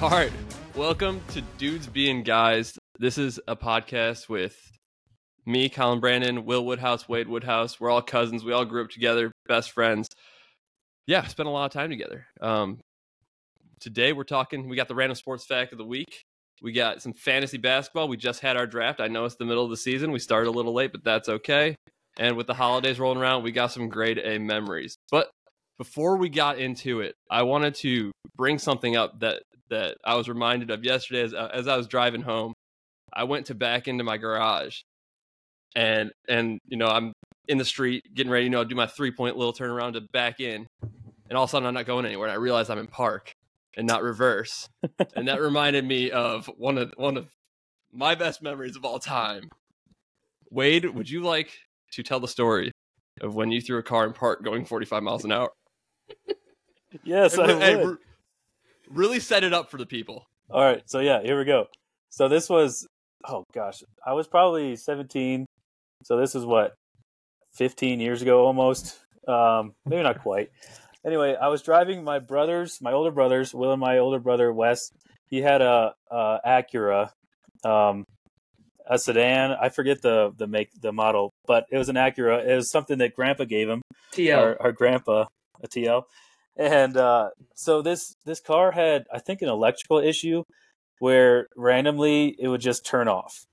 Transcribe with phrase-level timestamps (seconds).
[0.00, 0.30] All right.
[0.76, 2.78] Welcome to Dudes Being Guys.
[3.00, 4.56] This is a podcast with
[5.44, 7.80] me, Colin Brandon, Will Woodhouse, Wade Woodhouse.
[7.80, 8.44] We're all cousins.
[8.44, 10.06] We all grew up together, best friends.
[11.08, 12.26] Yeah, spent a lot of time together.
[12.40, 12.78] Um,
[13.80, 16.22] today we're talking, we got the random sports fact of the week.
[16.62, 18.06] We got some fantasy basketball.
[18.06, 19.00] We just had our draft.
[19.00, 20.12] I know it's the middle of the season.
[20.12, 21.74] We started a little late, but that's okay.
[22.16, 24.96] And with the holidays rolling around, we got some grade A memories.
[25.10, 25.28] But
[25.76, 30.28] before we got into it, I wanted to bring something up that that I was
[30.28, 32.54] reminded of yesterday as, uh, as I was driving home.
[33.12, 34.80] I went to back into my garage,
[35.74, 37.12] and and you know I'm
[37.48, 40.40] in the street getting ready, you know, do my three point little turnaround to back
[40.40, 40.66] in,
[41.28, 42.28] and all of a sudden I'm not going anywhere.
[42.28, 43.32] And I realize I'm in park
[43.76, 44.68] and not reverse,
[45.16, 47.28] and that reminded me of one of one of
[47.92, 49.48] my best memories of all time.
[50.50, 51.50] Wade, would you like
[51.92, 52.72] to tell the story
[53.20, 55.50] of when you threw a car in park going 45 miles an hour?
[57.02, 57.98] Yes, I Hey, would.
[58.88, 60.24] Re- really set it up for the people.
[60.50, 61.66] All right, so yeah, here we go.
[62.10, 62.86] So this was,
[63.26, 65.46] oh gosh, I was probably 17.
[66.04, 66.74] So this is what,
[67.56, 68.98] 15 years ago almost.
[69.26, 70.50] Um, maybe not quite.
[71.04, 74.90] Anyway, I was driving my brothers, my older brothers, Will and my older brother Wes.
[75.28, 77.10] He had a, a Acura,
[77.64, 78.04] um,
[78.88, 79.52] a sedan.
[79.52, 82.46] I forget the the make the model, but it was an Acura.
[82.46, 83.82] It was something that Grandpa gave him
[84.12, 84.38] TL.
[84.38, 85.26] our, our grandpa
[85.62, 86.02] a TL.
[86.58, 90.42] And uh, so this this car had I think an electrical issue
[90.98, 93.46] where randomly it would just turn off.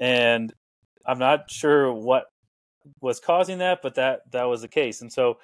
[0.00, 0.52] And
[1.04, 2.26] I'm not sure what
[3.00, 5.02] was causing that, but that that was the case.
[5.02, 5.38] And so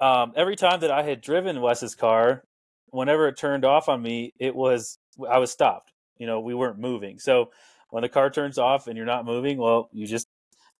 [0.00, 2.44] um, every time that I had driven Wes's car,
[2.90, 5.92] whenever it turned off on me, it was I was stopped.
[6.18, 7.18] You know, we weren't moving.
[7.18, 7.50] So
[7.90, 10.28] when the car turns off and you're not moving, well, you just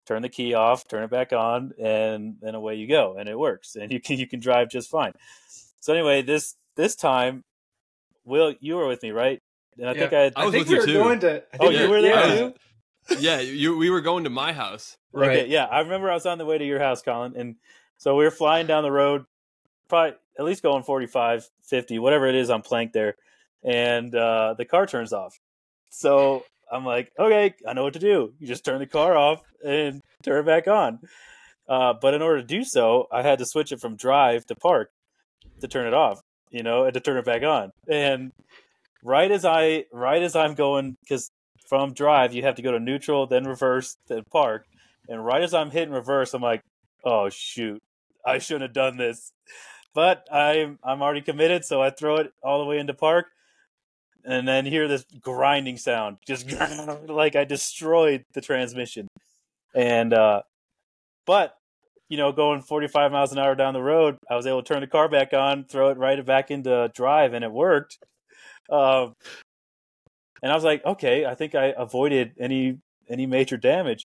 [0.06, 3.38] turn the key off, turn it back on, and then away you go, and it
[3.38, 5.12] works, and you can you can drive just fine.
[5.80, 7.44] So anyway, this this time,
[8.24, 9.42] Will, you were with me, right?
[9.78, 10.00] And I Yeah.
[10.00, 10.94] think I, had, I was think with we you were too.
[10.94, 11.44] going to.
[11.60, 12.34] Oh, think you were there yeah.
[12.34, 12.54] too.
[13.18, 14.96] Yeah, you we were going to my house.
[15.12, 15.40] Right.
[15.40, 17.56] Okay, yeah, I remember I was on the way to your house, Colin, and
[17.98, 19.24] so we were flying down the road,
[19.88, 23.16] probably at least going 45, 50, whatever it is on Plank there,
[23.64, 25.38] and uh, the car turns off.
[25.90, 28.32] So I'm like, okay, I know what to do.
[28.38, 31.00] You just turn the car off and turn it back on.
[31.68, 34.54] Uh, but in order to do so, I had to switch it from drive to
[34.54, 34.90] park
[35.60, 37.70] to turn it off, you know, and to turn it back on.
[37.88, 38.32] And
[39.04, 41.30] right as I, right as I'm going, because
[41.68, 44.66] from drive you have to go to neutral, then reverse, then park.
[45.08, 46.62] And right as I'm hitting reverse, I'm like,
[47.04, 47.82] oh shoot,
[48.26, 49.32] I shouldn't have done this.
[49.94, 53.26] But I'm I'm already committed, so I throw it all the way into park,
[54.24, 56.50] and then hear this grinding sound, just
[57.08, 59.08] like I destroyed the transmission.
[59.74, 60.42] And uh,
[61.26, 61.56] but
[62.08, 64.82] you know, going 45 miles an hour down the road, I was able to turn
[64.82, 67.98] the car back on, throw it right back into drive, and it worked.
[68.70, 69.14] Um,
[70.42, 72.78] and I was like, okay, I think I avoided any
[73.08, 74.04] any major damage.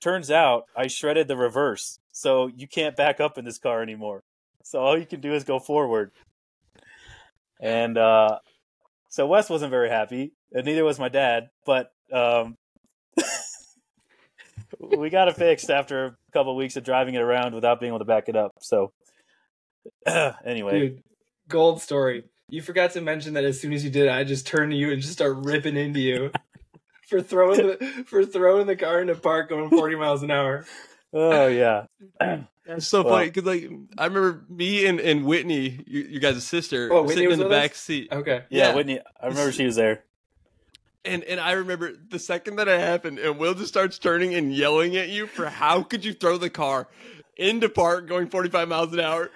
[0.00, 4.22] Turns out I shredded the reverse, so you can't back up in this car anymore.
[4.62, 6.12] So all you can do is go forward.
[7.60, 8.38] And uh,
[9.08, 11.50] so Wes wasn't very happy, and neither was my dad.
[11.64, 12.56] But um,
[14.80, 17.90] we got it fixed after a couple of weeks of driving it around without being
[17.90, 18.52] able to back it up.
[18.60, 18.92] So
[20.44, 21.02] anyway, Dude,
[21.48, 22.24] gold story.
[22.50, 24.90] You forgot to mention that as soon as you did, I just turned to you
[24.90, 26.30] and just start ripping into you
[27.08, 30.64] for throwing the for throwing the car into park going 40 miles an hour.
[31.12, 31.86] Oh yeah,
[32.66, 36.44] It's so Well- funny because like I remember me and, and Whitney, you, you guys'
[36.46, 37.62] sister, Oh, Whitney sitting in the with us?
[37.62, 38.44] back seat, Okay.
[38.50, 38.74] yeah, Yeah.
[38.74, 39.00] Whitney.
[39.20, 40.04] I remember she was there.
[41.04, 44.54] and and I remember the second that it happened, and Will just starts turning and
[44.54, 46.88] yelling at you for how could you throw the car
[47.36, 49.30] into park going 45 miles an hour.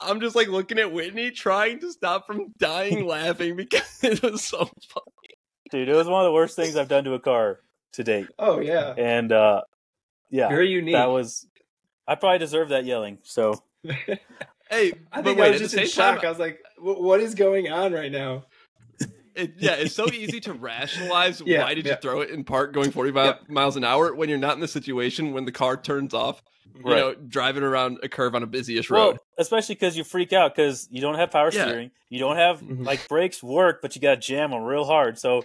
[0.00, 4.42] I'm just like looking at Whitney, trying to stop from dying laughing because it was
[4.44, 5.38] so funny.
[5.70, 7.60] Dude, it was one of the worst things I've done to a car
[7.92, 8.26] to date.
[8.38, 8.92] Oh yeah.
[8.98, 9.62] And uh,
[10.30, 10.94] yeah, Very unique.
[10.94, 11.46] that was.
[12.06, 13.18] I probably deserve that yelling.
[13.22, 13.62] So
[14.70, 16.24] Hey, I think wait, I was just in same time, shock.
[16.24, 18.44] I was like, "What is going on right now?"
[19.36, 21.94] It, yeah, it's so easy to rationalize Yeah, why did yeah.
[21.94, 24.68] you throw it in park going 45 miles an hour when you're not in the
[24.68, 26.40] situation when the car turns off,
[26.72, 26.98] you Right.
[27.00, 29.18] know, driving around a curve on a busyish well, road.
[29.36, 31.64] especially because you freak out because you don't have power Yeah.
[31.64, 32.86] steering, you don't have Mhm.
[32.86, 35.18] like brakes work, but you got to jam them real hard.
[35.18, 35.42] So,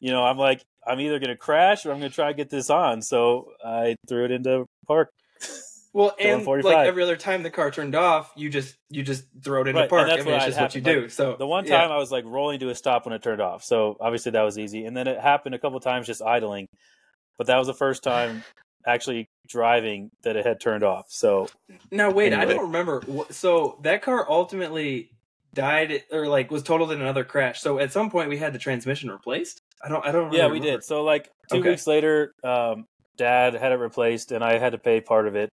[0.00, 2.70] you know, I'm like, I'm either gonna crash or I'm gonna try to get this
[2.70, 3.02] on.
[3.02, 5.10] So I threw it into park.
[5.92, 9.62] Well, and like every other time the car turned off, you just you just throw
[9.62, 10.08] it into Right, and park.
[10.08, 11.02] that's I mean, what it's just what you happened.
[11.04, 11.08] do.
[11.08, 11.78] So The one yeah.
[11.80, 13.64] time I was like rolling to a stop when it turned off.
[13.64, 14.84] So obviously that was easy.
[14.84, 16.66] And then it happened a couple times just idling.
[17.38, 18.44] But that was the first time
[18.86, 21.06] actually driving that it had turned off.
[21.08, 21.48] So
[21.90, 23.02] Now wait, I don't remember.
[23.30, 25.12] So that car ultimately
[25.54, 27.62] died or like was totaled in another crash.
[27.62, 29.62] So at some point we had the transmission replaced.
[29.82, 30.04] I don't.
[30.06, 30.32] I don't.
[30.32, 30.78] Yeah, we remember.
[30.78, 30.84] did.
[30.84, 31.70] So like two Okay.
[31.70, 32.84] weeks later, um,
[33.16, 35.50] Dad had it replaced, and I had to pay part of it,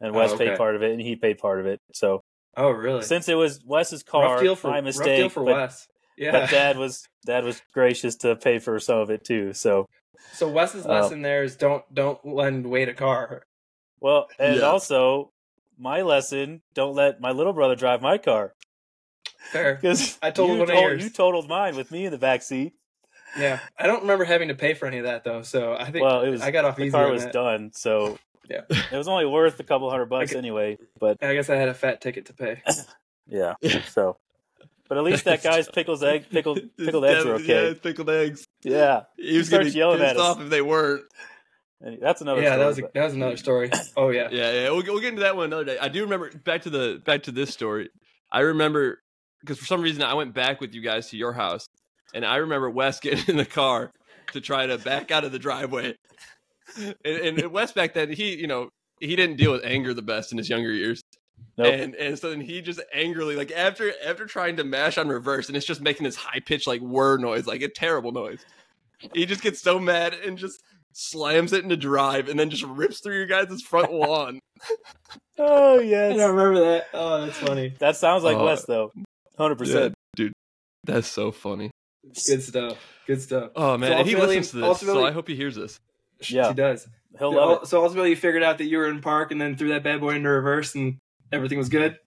[0.00, 0.50] and Oh, Wes okay.
[0.50, 1.78] paid part of it, and he paid part of it.
[1.94, 2.20] So
[2.56, 3.02] Oh, really?
[3.02, 5.86] since it was Wes's car, for my mistake, deal for but, Wes.
[6.16, 6.32] Yeah.
[6.32, 9.52] but Dad was Dad was gracious to pay for some of it too.
[9.54, 9.86] So
[10.32, 13.42] so Wes's Uh, lesson there is don't don't lend Wade a car.
[14.00, 14.62] well, and Yeah.
[14.62, 15.30] also
[15.78, 18.52] my lesson: don't let my little brother drive my car
[19.52, 19.74] Fair.
[19.80, 21.04] because I totaled you, one of yours.
[21.04, 22.74] you totaled mine with me in the back seat.
[23.38, 25.42] Yeah, I don't remember having to pay for any of that though.
[25.42, 26.90] So I think Well, it was I got off the easy.
[26.92, 27.32] car was that.
[27.32, 28.18] done, so
[28.48, 28.62] Yeah.
[28.70, 30.38] it was only worth a couple hundred bucks Okay.
[30.38, 30.78] anyway.
[30.98, 32.62] But I guess I had a fat ticket to pay.
[33.28, 33.54] yeah,
[33.88, 34.16] so.
[34.88, 37.68] But at least that guy's pickles egg pickled pickled eggs are okay.
[37.68, 38.46] Yeah, pickled eggs.
[38.62, 40.22] Yeah, He was starts gonna be yelling pissed at us.
[40.22, 41.04] off if they weren't.
[41.82, 42.40] and that's another.
[42.40, 43.70] yeah, story, that was a, but- that was another story.
[43.98, 44.28] Oh yeah.
[44.32, 44.70] Yeah, yeah.
[44.70, 45.76] We'll, we'll get into that one another day.
[45.78, 47.90] I do remember back to the back to this story.
[48.32, 49.02] I remember
[49.40, 51.68] because for some reason I went back with you guys to your house,
[52.14, 53.90] and I remember Wes getting in the car
[54.32, 55.94] to try to back out of the driveway.
[56.76, 56.96] And,
[57.38, 58.68] and Wes back then, he you know
[59.00, 61.00] he didn't deal with anger the best in his younger years,
[61.56, 61.66] Nope.
[61.72, 65.48] and and so then he just angrily like after after trying to mash on reverse,
[65.48, 68.44] and it's just making this high pitched like whir noise, like a terrible noise.
[69.14, 70.60] He just gets so mad and just
[70.92, 74.38] slams it into drive, and then just rips through your guys' front lawn.
[75.38, 76.86] oh I yes, don't remember that.
[76.92, 77.74] Oh, that's funny.
[77.78, 78.44] that sounds like Oh.
[78.44, 78.92] Wes though,
[79.38, 79.94] hundred percent.
[80.16, 80.32] dude,
[80.84, 81.70] that's so funny.
[82.26, 82.78] Good stuff.
[83.06, 83.52] Good stuff.
[83.56, 85.78] Oh man, So and he listens to this, so I hope he hears this.
[86.28, 86.48] Yeah.
[86.48, 86.86] he does.
[87.18, 87.68] He'll love it.
[87.68, 90.00] So ultimately, you figured out that you were in park and then threw that bad
[90.00, 90.98] boy into reverse and
[91.32, 91.98] everything was good.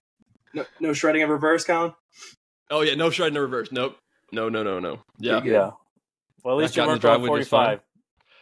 [0.54, 1.92] No, no shredding of reverse, Colin.
[2.70, 3.72] Oh yeah, no shredding the reverse.
[3.72, 3.96] Nope.
[4.30, 5.00] No, no, no, no.
[5.18, 5.42] Yeah.
[5.44, 5.70] Yeah.
[6.44, 7.66] Well, at least Back you out in the worked on driveway just fine.
[7.66, 7.80] forty-five.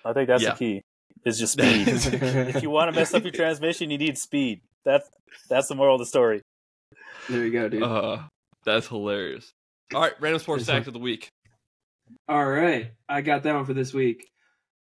[0.04, 0.50] I think that's Yeah.
[0.52, 0.82] the key.
[1.24, 1.86] Is just speed.
[1.88, 4.60] if you want to mess up your transmission, you need speed.
[4.84, 5.08] That's
[5.48, 6.42] that's the moral of the story.
[7.28, 7.82] there you go, dude.
[7.82, 8.18] Uh,
[8.64, 9.50] that's hilarious.
[9.94, 11.28] All right, random sports This fact of the week.
[12.28, 14.30] All right, I got that one for this week.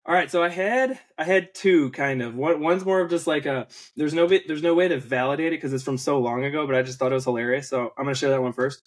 [0.05, 2.35] All right, so I had I had two kind of.
[2.35, 5.47] One one's more of just like a there's no bit there's no way to validate
[5.47, 7.69] it because it's from so long ago, but I just thought it was hilarious.
[7.69, 8.81] So I'm gonna share that one first.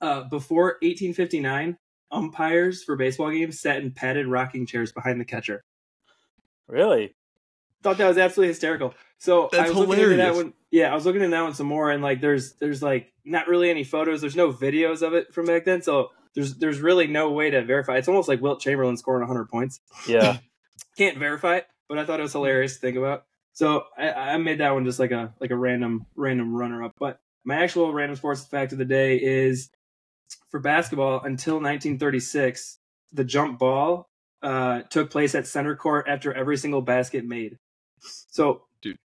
[0.00, 1.76] Uh, before 1859,
[2.10, 5.62] umpires for baseball games sat in padded rocking chairs behind the catcher.
[6.68, 7.14] Really?
[7.82, 8.94] Thought that was absolutely hysterical.
[9.18, 10.44] So I That's was looking into that hilarious.
[10.44, 10.52] one.
[10.70, 13.48] Yeah, I was looking into that one some more, and like there's there's like not
[13.48, 14.20] really any photos.
[14.20, 17.64] There's no videos of it from back then, so there's there's really no way to
[17.64, 17.96] verify.
[17.96, 19.80] It's almost like Wilt Chamberlain scoring 100 points.
[20.06, 20.38] Yeah.
[20.96, 23.24] Can't verify it, but I thought it was hilarious to think about.
[23.52, 26.94] So I, I made that one just like a like a random random runner up.
[26.98, 29.70] But my actual random sports fact of the day is
[30.50, 32.78] for basketball until 1936,
[33.12, 34.08] the jump ball
[34.42, 37.58] uh, took place at center court after every single basket made.
[38.00, 38.98] So, Dude.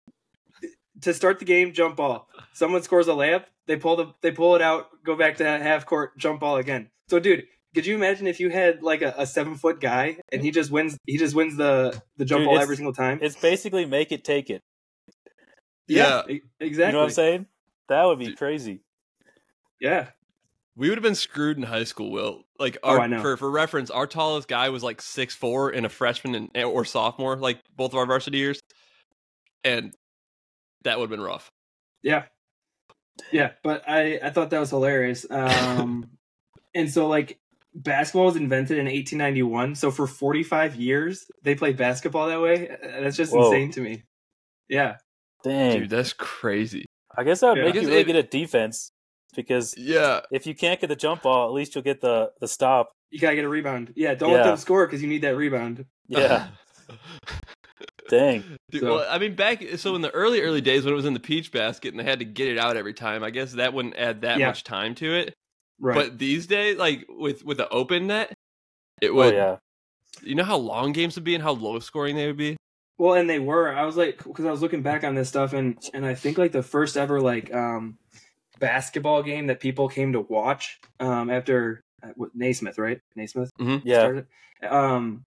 [1.02, 2.30] to start the game, jump ball.
[2.54, 5.86] Someone scores a layup, they pull the they pull it out, go back to half
[5.86, 6.90] court, jump ball again.
[7.10, 10.42] So, dude, could you imagine if you had like a, a seven foot guy and
[10.42, 13.20] he just wins he just wins the the jump Dude, ball every single time?
[13.22, 14.62] It's basically make it take it.
[15.88, 16.24] Yeah.
[16.28, 16.86] e- exactly.
[16.88, 17.46] You know what I'm saying?
[17.90, 18.38] That would be Dude.
[18.38, 18.82] crazy.
[19.80, 20.08] Yeah,
[20.78, 22.44] We would have been screwed in high school, Will.
[22.58, 23.22] Like, Oh, our, I know.
[23.22, 26.86] for for reference, our tallest guy was like six four and a freshman and, or
[26.86, 28.60] sophomore, like both of our varsity years,
[29.64, 29.94] and
[30.84, 31.52] that would have been rough.
[32.02, 32.24] Yeah.
[33.32, 35.26] Yeah, but I I thought that was hilarious.
[35.30, 36.10] Um
[36.76, 37.40] and so like
[37.74, 42.70] basketball was invented in 1891, so for 45 years they played basketball that way.
[43.00, 43.46] That's just Whoa.
[43.48, 44.04] insane to me.
[44.70, 44.98] Yeah.
[45.44, 45.80] Dang.
[45.80, 46.86] Dude, that's crazy.
[47.18, 47.64] I guess that would Yeah.
[47.66, 48.90] make you really it- good at defense
[49.36, 52.48] because Yeah, if you can't get the jump ball, at least you'll get the the
[52.48, 52.92] stop.
[53.12, 53.94] You got to get a rebound.
[53.96, 55.86] Yeah, don't let them score cuz you need that rebound.
[56.08, 56.48] Yeah.
[58.10, 58.44] Dang.
[58.72, 61.06] Dude, So- well, I mean, back so in the early early days when it was
[61.06, 63.54] in the peach basket and they had to get it out every time, I guess
[63.54, 64.48] that wouldn't add that Yeah.
[64.48, 65.34] much time to it.
[65.80, 65.96] Right.
[65.96, 68.34] But these days, like with with the open net,
[69.02, 69.34] it Oh would.
[69.34, 69.58] yeah.
[70.22, 72.56] You know how long games would be and how low scoring they would be.
[72.98, 73.68] Well, and they were.
[73.76, 76.38] I was like, because I was looking back on this stuff, and and I think
[76.38, 77.98] like the first ever like um
[78.60, 83.00] basketball game that people came to watch um after uh, Naismith, right?
[83.16, 83.50] Naismith.
[83.60, 84.00] Yeah.
[84.00, 84.28] started.
[84.68, 85.24] Um,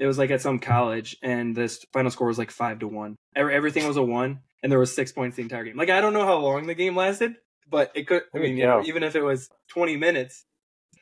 [0.00, 3.14] it was like at some college, and this final score was like five to one.
[3.36, 5.76] Every, everything was a one, and there was six points the entire game.
[5.76, 7.34] Like I don't know how long the game lasted,
[7.72, 8.22] but it could.
[8.34, 8.86] I mean, you know, cow.
[8.86, 10.44] even if it was twenty minutes,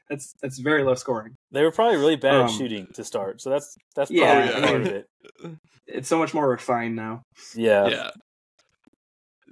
[0.08, 1.36] that's that's very low scoring.
[1.52, 4.52] They were probably really bad at Um, shooting to start, so that's that's probably Yeah,
[4.56, 5.06] I part mean- of it.
[5.92, 7.22] It's so much more refined now.
[7.56, 7.88] Yeah.
[7.88, 8.10] yeah.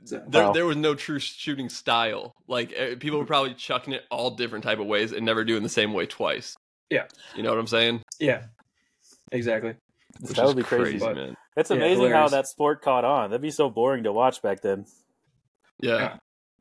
[0.04, 0.52] So- There, Wow.
[0.52, 2.32] there was no true shooting style.
[2.46, 5.64] Like eh, people were probably chucking it all different type of ways and never doing
[5.64, 6.54] the same way twice.
[6.90, 7.06] Yeah.
[7.34, 8.02] you know what I'm saying?
[8.20, 8.44] yeah,
[9.32, 9.74] exactly.
[10.20, 10.98] Which that is would be crazy.
[11.00, 11.34] but- man.
[11.56, 13.30] It's Yeah, amazing how that sport caught on.
[13.30, 14.86] That'd be so boring to watch back then.
[15.80, 16.16] Yeah, Yeah.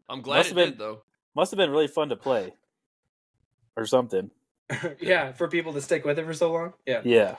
[0.10, 1.02] I'm glad Must it have been- did though.
[1.36, 2.54] must have been really fun to play,
[3.76, 4.32] or something.
[5.00, 6.74] yeah, for people to stick with it for so long.
[6.86, 7.02] Yeah.
[7.06, 7.36] Yeah.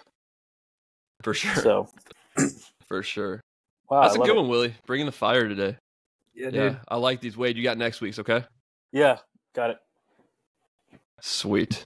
[1.23, 1.55] For sure.
[1.57, 1.89] So
[2.89, 3.43] For sure.
[3.91, 4.41] wow, That's I a good it.
[4.41, 4.75] one, Willie.
[4.87, 5.77] Bringing the fire today.
[6.35, 6.55] Yeah, dude.
[6.73, 7.37] Yeah, I like these.
[7.37, 8.45] Wade, you got next week's, okay?
[8.93, 9.19] Yeah,
[9.55, 9.79] got it.
[11.21, 11.85] Sweet.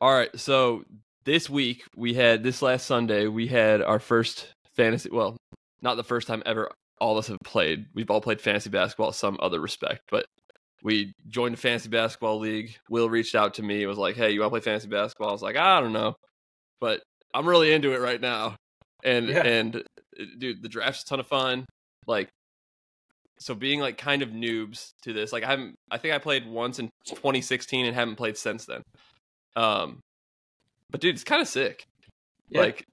[0.00, 0.84] All right, so
[1.24, 5.10] this week we had this last Sunday we had our first fantasy.
[5.10, 5.36] Well,
[5.80, 6.72] not the first time ever.
[7.00, 7.86] All of us have played.
[7.94, 10.26] We've all played fantasy basketball, some other respect, but
[10.82, 12.76] we joined a fantasy basketball league.
[12.88, 13.82] Will reached out to me.
[13.82, 15.92] It was like, "Hey, you want to play fantasy basketball?" I was like, "I don't
[15.92, 16.14] know,"
[16.80, 17.02] but
[17.34, 18.56] I'm really into it right now.
[19.04, 19.42] And Yeah.
[19.46, 21.64] and uh, dude, the draft's a ton of fun.
[22.06, 22.28] Like
[23.38, 26.46] so being like kind of noobs to this like i haven't i think i played
[26.46, 28.82] once in 2016 and haven't played since then
[29.56, 29.98] um
[30.90, 31.82] but dude it's kind of sick
[32.50, 32.60] Yeah.
[32.60, 32.84] like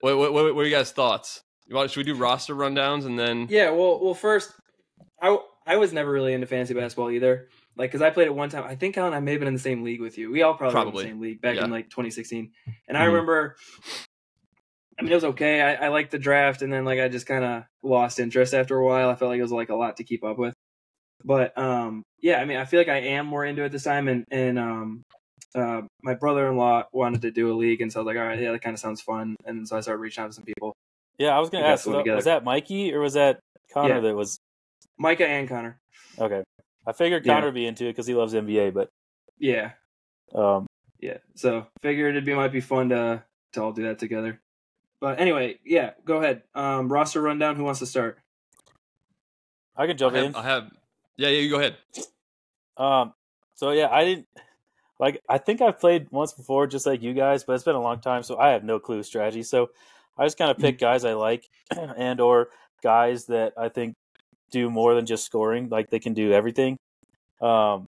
[0.00, 1.40] what, what, what, what are you guys thoughts
[1.76, 4.52] want, should we do roster rundowns and then Yeah, well, well, first,
[5.20, 7.48] I I was never really into fantasy basketball either.
[7.76, 8.64] Like, because I played it one time.
[8.64, 10.32] I think Alan, I may have been in the same league with you.
[10.32, 11.64] We all probably, were in the same league back Yeah.
[11.64, 12.50] in like 2016.
[12.88, 13.06] And I Mhm.
[13.08, 13.56] remember,
[14.98, 15.60] I mean, it was okay.
[15.60, 18.76] I, I liked the draft, and then like I just kind of lost interest after
[18.76, 19.10] a while.
[19.10, 20.54] I felt like it was like a lot to keep up with.
[21.24, 24.08] But um, yeah, I mean, I feel like I am more into it this time,
[24.08, 25.02] and and um,
[25.54, 28.40] uh, my brother-in-law wanted to do a league, and so I was like, all right,
[28.40, 29.36] yeah, that kind of sounds fun.
[29.44, 30.72] And so I started reaching out to some people,
[31.18, 31.86] Yeah, I was gonna ask.
[31.86, 33.40] Was that, was that Mikey or was that
[33.72, 34.00] Connor Yeah.
[34.00, 34.38] that was
[34.98, 35.80] Micah and Connor.
[36.18, 36.42] okay?
[36.86, 37.34] I figured Yeah.
[37.34, 38.88] Connor would be into it because he loves NBA, but
[39.38, 39.72] Yeah,
[40.34, 40.66] um,
[41.00, 41.18] yeah.
[41.34, 43.22] So figured it'd be might be fun to
[43.52, 44.40] to all do that together.
[45.00, 46.42] But anyway, yeah, go ahead.
[46.54, 47.56] Um, roster rundown.
[47.56, 48.18] Who wants to start?
[49.76, 50.34] I can jump I in.
[50.34, 50.70] I have
[51.16, 51.76] yeah yeah you go ahead
[52.76, 53.12] Um,
[53.54, 54.26] so yeah, I didn't
[54.98, 55.20] like.
[55.28, 58.00] I think I've played once before, just like you guys, but it's been a long
[58.00, 59.42] time, so I have no clue strategy.
[59.42, 59.70] So
[60.18, 61.48] I just kind of pick guys I like,
[61.96, 62.48] and or
[62.82, 63.94] guys that I think
[64.50, 65.68] do more than just scoring.
[65.68, 66.76] Like they can do everything.
[67.40, 67.86] Um,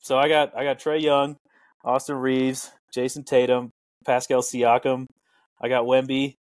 [0.00, 1.36] so I got I got Trae Young,
[1.84, 3.70] Austin Reaves, Jayson Tatum,
[4.06, 5.06] Pascal Siakam.
[5.60, 6.36] I got Wemby.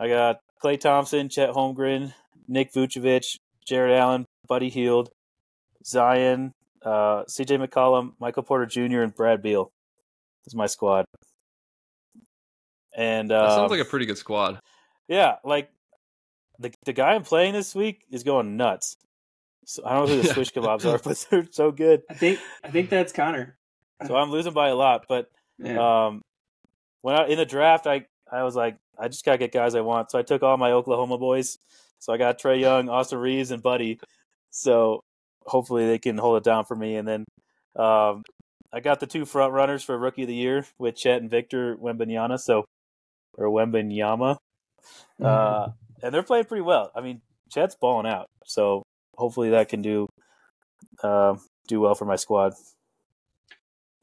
[0.00, 2.14] I got Klay Thompson, Chet Holmgren,
[2.46, 3.36] Nick Vucevic,
[3.66, 5.10] Jarrett Allen, Buddy Hield,
[5.84, 6.52] Zion,
[6.82, 9.70] uh, CJ McCollum, Michael Porter Jr., and Brad Beal.
[10.44, 11.04] This Is my squad.
[12.98, 14.58] And that uh, sounds like a pretty good squad
[15.08, 15.70] yeah, like
[16.58, 18.96] the the guy I'm playing this week is going nuts.
[19.64, 22.02] So I don't know who the swish kebabs are, but they're so good.
[22.08, 23.56] I think I think that's Connor.
[24.06, 25.06] So I'm losing by a lot.
[25.08, 26.06] But Yeah.
[26.06, 26.22] um,
[27.02, 29.80] when I in the draft, I I was like, I just gotta get guys I
[29.80, 30.10] want.
[30.10, 31.58] So I took all my Oklahoma boys.
[31.98, 33.98] So I got Trae Young, Austin Reaves, and Buddy.
[34.50, 35.00] So
[35.44, 36.96] hopefully they can hold it down for me.
[36.96, 37.24] And then
[37.74, 38.22] um,
[38.72, 41.76] I got the two front runners for Rookie of the Year with Chet and Victor
[41.76, 42.38] Wembanyama.
[42.38, 42.64] So
[43.38, 44.36] or Wembanyama.
[45.22, 45.68] Uh,
[46.02, 46.90] and they're playing pretty well.
[46.94, 48.26] I mean, Chet's balling out.
[48.44, 48.82] So
[49.16, 50.06] hopefully that can do
[51.02, 51.36] uh,
[51.68, 52.52] do well for my squad.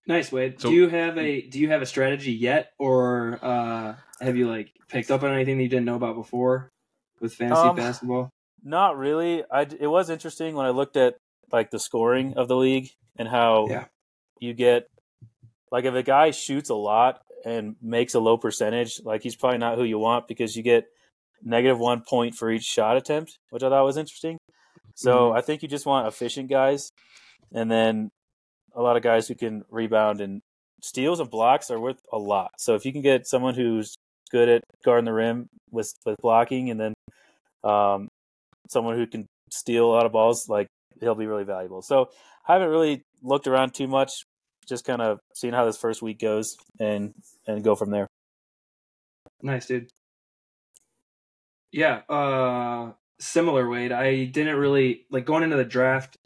[0.07, 0.59] Nice, Wade.
[0.61, 4.47] So- do you have a do you have a strategy yet, or uh, have you
[4.49, 6.71] like picked up on anything that you didn't know about before
[7.19, 8.29] with fantasy Um, basketball?
[8.63, 9.43] Not really.
[9.51, 11.15] I it was interesting when I looked at
[11.51, 13.85] like the scoring of the league and how Yeah.
[14.39, 14.87] you get
[15.71, 19.59] like if a guy shoots a lot and makes a low percentage, like he's probably
[19.59, 20.85] not who you want because you get
[21.43, 24.37] negative one point for each shot attempt, which I thought was interesting.
[24.95, 26.89] So I think you just want efficient guys,
[27.53, 28.09] and then
[28.73, 30.41] a lot of guys who can rebound and
[30.81, 32.51] steals and blocks are worth a lot.
[32.57, 33.95] So if you can get someone who's
[34.31, 36.93] good at guarding the rim with with blocking, and then
[37.63, 38.07] um,
[38.69, 40.67] someone who can steal a lot of balls, like
[40.99, 41.81] he'll be really valuable.
[41.81, 42.09] So
[42.47, 44.23] I haven't really looked around too much,
[44.65, 47.13] just kind of seeing how this first week goes and
[47.47, 48.07] and go from there.
[49.41, 49.89] Nice, dude.
[51.71, 53.91] Yeah, uh similar Wade.
[53.91, 56.17] I didn't really like going into the draft.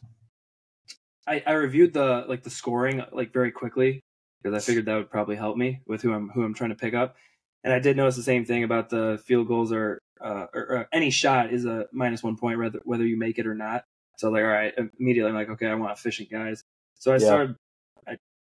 [1.27, 4.01] I I reviewed the like the scoring like very quickly
[4.43, 6.75] because I figured that would probably help me with who I'm who I'm trying to
[6.75, 7.15] pick up.
[7.63, 10.88] And I did notice the same thing about the field goals or uh or, or
[10.93, 13.86] any shot is a minus 1 point whether whether you make it or not.
[14.17, 16.63] So like all right, immediately I'm like okay, I want efficient guys.
[16.96, 17.25] So I Yeah.
[17.27, 17.55] started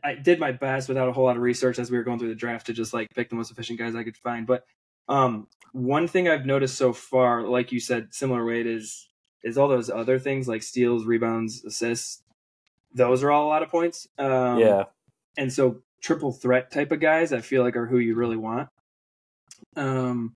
[0.04, 2.18] I I did my best without a whole lot of research as we were going
[2.18, 4.46] through the draft to just like pick the most efficient guys I could find.
[4.46, 4.64] But
[5.08, 9.08] um, one thing I've noticed so far, like you said, similar Wade is
[9.42, 12.22] is all those other things like steals, rebounds, assists.
[12.94, 14.08] Those are all a lot of points.
[14.18, 14.84] Um, yeah,
[15.36, 18.68] and so triple threat type of guys, I feel like are who you really want.
[19.76, 20.34] Um,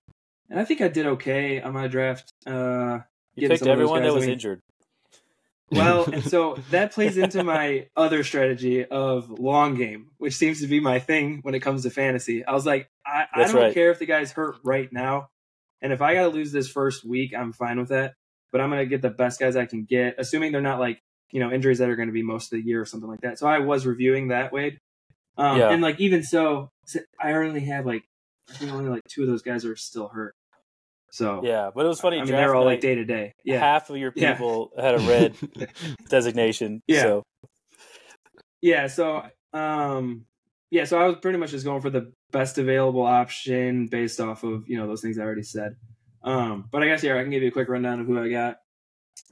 [0.49, 2.31] and I think I did okay on my draft.
[2.45, 2.99] Uh,
[3.35, 4.61] you picked some of those everyone that I was mean, injured.
[5.71, 10.67] Well, and so that plays into my other strategy of long game, which seems to
[10.67, 12.45] be my thing when it comes to fantasy.
[12.45, 13.73] I was like, I, I don't right.
[13.73, 15.29] care if the guy's hurt right now.
[15.81, 18.13] And if I got to lose this first week, I'm fine with that.
[18.51, 21.01] But I'm going to get the best guys I can get, assuming they're not like
[21.31, 23.21] you know injuries that are going to be most of the year or something like
[23.21, 23.37] that.
[23.37, 24.79] So I was reviewing that Wade,
[25.37, 25.71] um, Yeah.
[25.71, 26.69] and like even so,
[27.19, 28.03] I only have like
[28.49, 30.35] I think only like two of those guys are still hurt.
[31.15, 32.17] So Yeah, but it was funny.
[32.17, 33.31] I mean they're all like day to day.
[33.45, 34.33] Yeah, half of your Yeah.
[34.33, 35.35] people had a red
[36.09, 36.81] designation.
[36.87, 37.01] Yeah.
[37.03, 37.23] So
[38.61, 38.87] yeah.
[38.87, 40.25] So um,
[40.71, 40.83] yeah.
[40.83, 44.67] So I was pretty much just going for the best available option based off of
[44.67, 45.77] you know those things I already said.
[46.21, 48.29] Um, but I guess yeah, I can give you a quick rundown of who I
[48.29, 48.57] got.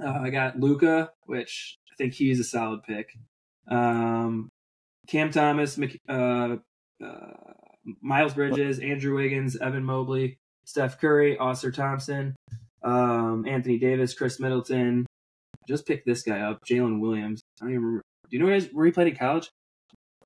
[0.02, 3.10] Uh, I got Luka, which I think he's a solid pick.
[3.68, 4.50] Um,
[5.10, 7.34] Cam Thomas, uh, uh,
[8.02, 12.36] Miles Bridges, Andrew Wiggins, Evan Mobley, Steph Curry, Ausar Thompson,
[12.84, 15.06] um, Anthony Davis, Khris Middleton.
[15.68, 17.42] Just picked this guy up, Jalen Williams.
[17.62, 18.02] I don't even remember.
[18.30, 19.50] Do you know where, he- where he played in college?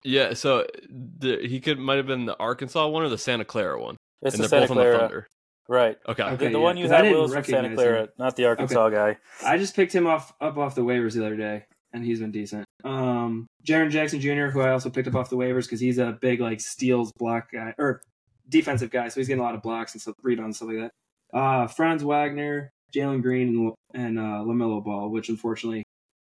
[0.04, 3.82] Yeah, so the, he could might have been the Arkansas one or the Santa Clara
[3.82, 5.28] one, it's and the they're Santa both on the Clara, Thunder.
[5.68, 5.98] right?
[6.08, 6.24] Okay.
[6.24, 6.36] Okay.
[6.36, 8.10] the, the yeah, one you 'cause I had didn't was from Santa Clara, him.
[8.18, 9.18] not the Arkansas guy.
[9.44, 12.32] I just picked him off up off the waivers the other day, and he's been
[12.32, 12.64] decent.
[12.86, 16.18] Um, Jaren Jackson Jr., who I also picked up off the waivers because he's a
[16.22, 18.02] big like steals block guy or
[18.50, 21.38] defensive guy, so he's getting a lot of blocks and stuff, rebounds stuff like that.
[21.38, 25.84] Uh, Franz Wagner, Jalen Green, and, and uh, LaMelo Ball, which unfortunately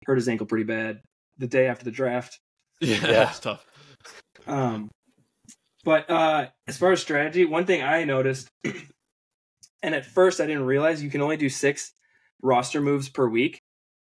[0.06, 1.00] hurt his ankle pretty bad
[1.38, 2.38] the day after the draft.
[2.82, 3.08] Yeah, Yeah.
[3.12, 3.66] that's tough.
[4.48, 4.90] Um,
[5.84, 8.48] but uh, as far as strategy, one thing I noticed,
[9.84, 11.92] and at first I didn't realize you can only do six
[12.42, 13.60] roster moves per week,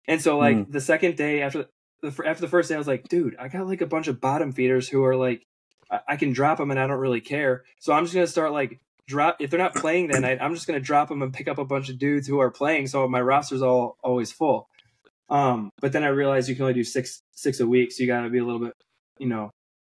[0.07, 1.67] and so like the second day after
[2.03, 4.21] the after the first day, I was like, dude, I got like a bunch of
[4.21, 5.43] bottom feeders who are like,
[5.90, 8.52] I, I can drop them and I don't really care, so I'm just gonna start
[8.52, 11.49] like drop if they're not playing that night, I'm just gonna drop them and pick
[11.49, 14.66] up a bunch of dudes who are playing, so my roster's all always full.
[15.30, 18.07] Um, but then I realized you can only do six six a week, so you
[18.07, 18.73] got to be a little bit,
[19.18, 19.50] you know,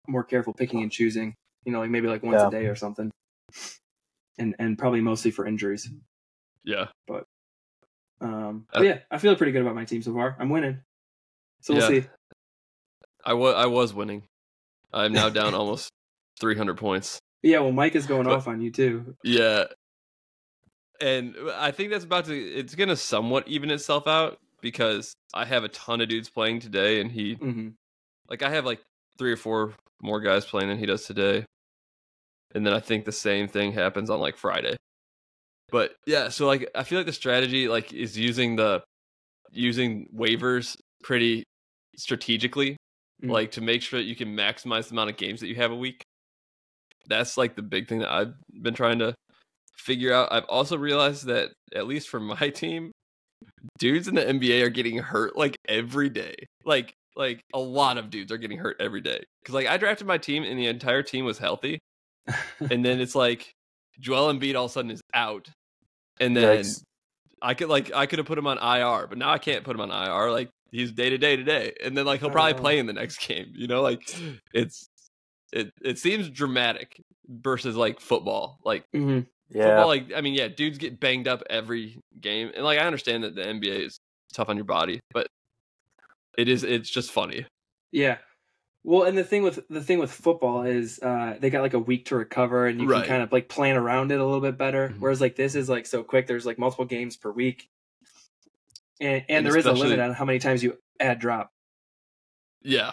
[0.07, 1.33] more careful picking and choosing.
[1.65, 2.47] You know, like maybe like once Yeah.
[2.47, 3.09] a day or something,
[4.37, 5.89] and and probably mostly for injuries.
[6.63, 6.87] Yeah.
[7.07, 7.25] But
[8.21, 10.35] Um, Uh, but yeah, I feel pretty good about my team so far.
[10.39, 10.79] I'm winning,
[11.61, 12.01] so we'll Yeah.
[12.01, 12.07] see.
[13.25, 14.23] I was I was winning.
[14.93, 15.89] I'm now down almost
[16.39, 17.19] 300 points.
[17.41, 19.15] Yeah, well, Mike is going But- off on you too.
[19.23, 19.65] Yeah.
[21.01, 25.43] And I think that's about to it's going to somewhat even itself out because I
[25.43, 27.69] have a ton of dudes playing today and he hmm
[28.29, 28.79] like I have like
[29.17, 31.45] three or four more guys playing than he does today.
[32.55, 34.77] And then I think the same thing happens on like Friday.
[35.71, 38.81] But yeah, so like I feel like the strategy like is using the
[39.51, 41.43] using waivers pretty
[41.97, 42.77] strategically
[43.21, 43.29] Mhm.
[43.29, 45.71] like to make sure that you can maximize the amount of games that you have
[45.71, 46.01] a week.
[47.07, 49.13] That's like the big thing that I've been trying to
[49.77, 50.31] figure out.
[50.31, 52.91] I've also realized that at least for my team,
[53.77, 56.35] dudes in the NBA are getting hurt like every day.
[56.65, 59.23] Like like a lot of dudes are getting hurt every day.
[59.45, 61.79] Cuz like I drafted my team and the entire team was healthy
[62.71, 63.51] and then it's like
[63.99, 65.49] Joel Embiid all of a sudden is out.
[66.19, 66.81] And then Yikes.
[67.41, 69.75] I could like I could have put him on IR, but now I can't put
[69.75, 70.31] him on IR.
[70.31, 72.61] Like he's day to day to day, and then like he'll probably Oh.
[72.61, 73.53] play in the next game.
[73.55, 74.01] You know, like
[74.53, 74.89] it's
[75.53, 78.59] it it seems dramatic versus like football.
[78.65, 82.65] Like hmm Yeah, football, like I mean, yeah, dudes get banged up every game, and
[82.65, 83.97] like I understand that the NBA is
[84.33, 85.27] tough on your body, but
[86.37, 87.45] it is it's just funny.
[87.91, 88.17] Yeah.
[88.85, 91.79] Well, and the thing with the thing with football is uh, they got like a
[91.79, 93.03] week to recover, and you Right.
[93.05, 94.89] can kind of like plan around it a little bit better.
[94.89, 94.99] Mhm.
[94.99, 96.27] Whereas like this is like so quick.
[96.27, 97.69] There's like multiple games per week,
[99.03, 101.49] and and, And there is a limit on how many times you add drop.
[102.63, 102.91] Yeah.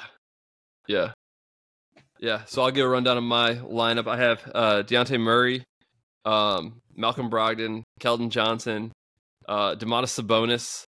[0.88, 1.12] Yeah.
[2.18, 2.44] Yeah.
[2.46, 4.07] So I'll give a rundown of my lineup.
[4.07, 5.64] I have uh Dejounte Murray,
[6.25, 8.92] um, Malcolm Brogdon, Keldon Johnson,
[9.49, 10.85] uh Domantas Sabonis,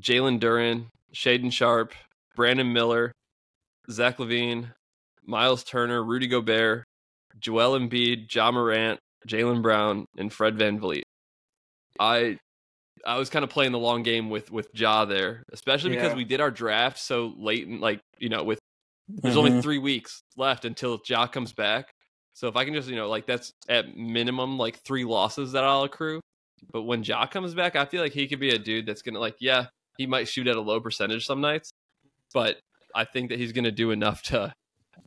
[0.00, 1.94] Jalen Duren, Shaedon Sharpe,
[2.34, 3.12] Brandon Miller,
[3.90, 4.72] Zach LaVine,
[5.24, 6.84] Miles Turner, Rudy Gobert,
[7.38, 11.02] Joel Embiid, Ja Morant, Jaylen Brown, and Fred VanVleet.
[11.98, 12.38] I
[13.06, 16.16] I was kind of playing the long game with with Ja there, especially because Yeah.
[16.16, 18.58] we did our draft so late and like you know with
[19.08, 19.38] there's Mhm.
[19.38, 21.92] only three weeks left until Ja comes back.
[22.34, 25.64] So if I can just you know like that's at minimum like three losses that
[25.64, 26.20] I'll accrue.
[26.72, 29.20] But when Ja comes back, I feel like he could be a dude that's gonna
[29.20, 29.66] like yeah
[29.98, 31.70] he might shoot at a low percentage some nights,
[32.34, 32.58] but
[32.94, 34.52] I think that he's gonna do enough to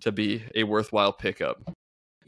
[0.01, 1.61] to be a worthwhile pickup.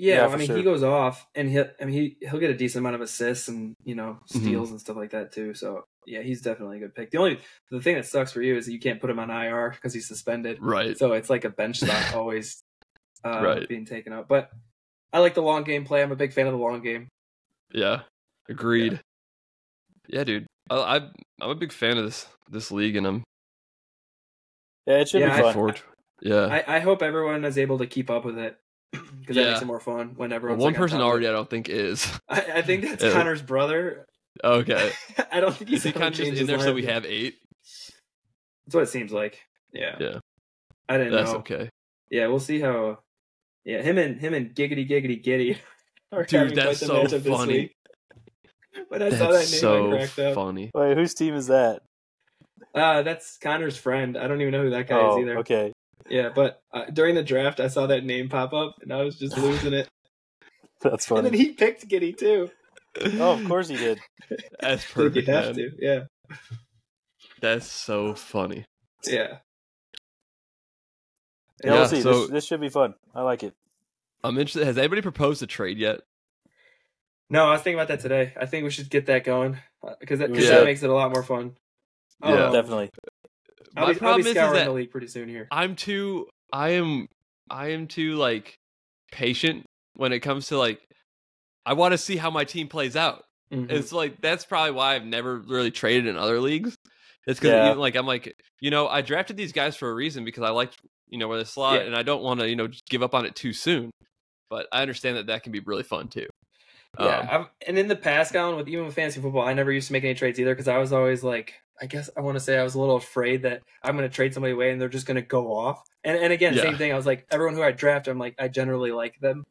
[0.02, 0.58] Yeah, Yeah, I mean sure.
[0.58, 3.48] he goes off, and he I mean he he'll get a decent amount of assists
[3.50, 4.42] and you know Mhm.
[4.42, 5.54] steals and stuff like that too.
[5.54, 7.12] So yeah, he's definitely a good pick.
[7.12, 9.30] The only the thing that sucks for you is that you can't put him on
[9.30, 10.58] IR because he's suspended.
[10.60, 10.98] Right.
[10.98, 12.60] So it's like a bench spot always
[13.24, 13.70] uh, Right.
[13.70, 14.28] being taken up.
[14.28, 14.50] But
[15.14, 16.02] I like the long game play.
[16.02, 17.08] I'm a big fan of the long game.
[17.72, 18.02] Yeah,
[18.50, 19.00] agreed.
[20.08, 20.96] Yeah, dude, I, I
[21.42, 23.24] I'm a big fan of this this league, and I'm
[24.88, 25.54] yeah, it should Yeah, be I- fun.
[25.54, 25.76] forward.
[25.76, 25.84] to-
[26.24, 28.58] Yeah, I, I hope everyone is able to keep up with it
[29.20, 31.28] because that makes it more fun when Well, one like, person already.
[31.28, 32.08] I don't think is.
[32.30, 33.14] I, I think that's Yeah.
[33.14, 34.06] Connor's brother.
[34.44, 34.92] Okay,
[35.32, 37.36] I don't think he's is he kind of just in there so we have eight?
[38.66, 39.40] That's what it seems like.
[39.74, 39.96] Yeah.
[40.00, 40.20] Yeah.
[40.88, 41.40] I didn't That's know.
[41.40, 41.70] okay.
[42.10, 43.00] Yeah, we'll see how.
[43.64, 45.58] Yeah, him and him and giggity giggity giddy.
[46.12, 47.54] are Dude, that's so funny.
[47.54, 47.76] week.
[48.88, 50.36] When I saw that name, That's I so cracked up.
[50.36, 50.72] funny.
[50.74, 51.82] Wait, whose team is that?
[52.74, 54.18] Uh, that's Connor's friend.
[54.18, 55.38] I don't even know who that guy oh, is either.
[55.40, 55.74] okay.
[56.10, 59.18] Yeah, but uh, during the draft, I saw that name pop up, and I was
[59.18, 59.88] just losing it.
[60.82, 61.20] That's funny.
[61.20, 62.50] And then he picked Giddey too.
[63.20, 64.00] Oh, of course he did.
[64.60, 65.28] That's Like, perfect.
[65.28, 65.56] you have man.
[65.56, 65.70] to.
[65.80, 66.00] Yeah,
[67.42, 68.66] That's so funny.
[69.06, 69.38] yeah.
[71.64, 72.02] Yeah, Yeah, we'll see.
[72.02, 72.96] so- this, this should be fun.
[73.14, 73.54] I like it.
[74.24, 74.66] I'm interested.
[74.66, 76.02] Has anybody proposed a trade yet?
[77.30, 78.34] No, I was thinking about that today.
[78.40, 79.58] I think we should get that going
[80.00, 80.58] because that, 'cause Yeah.
[80.58, 81.56] that makes it a lot more fun.
[82.24, 82.46] Yeah.
[82.48, 82.90] Um, Definitely.
[83.76, 85.48] I'll My be, I'll problem be is, is scouring that the league pretty soon here.
[85.52, 86.28] I'm too.
[86.52, 87.08] I am.
[87.50, 88.56] I am too like
[89.12, 90.80] patient when it comes to like.
[91.66, 93.24] I want to see how my team plays out.
[93.54, 93.70] Mhm.
[93.72, 96.76] It's like that's probably why I've never really traded in other leagues.
[97.28, 97.68] It's because Yeah.
[97.68, 100.50] even like I'm like you know I drafted these guys for a reason because I
[100.50, 100.78] liked
[101.10, 101.86] you know where they slot Yeah.
[101.88, 103.92] and I don't want to you know just give up on it too soon.
[104.50, 106.28] But I understand that that can be really fun too.
[107.00, 109.72] Yeah, Um, I've, and in the past, Colin, with even with fantasy football, I never
[109.72, 112.36] used to make any trades either because I was always like, I guess I want
[112.36, 114.80] to say I was a little afraid that I'm going to trade somebody away and
[114.80, 115.82] they're just going to go off.
[116.04, 116.62] And and again, Yeah.
[116.64, 116.94] same thing.
[116.94, 119.44] I was like, everyone who I draft, I'm like, I generally like them,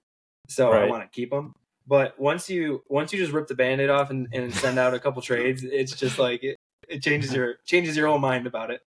[0.49, 1.55] so I want to keep them.
[1.87, 5.01] But once you once you just rip the band-aid off and, and send out a
[5.01, 6.57] couple trades, it's just like it,
[6.89, 8.81] it changes your changes your whole mind about it.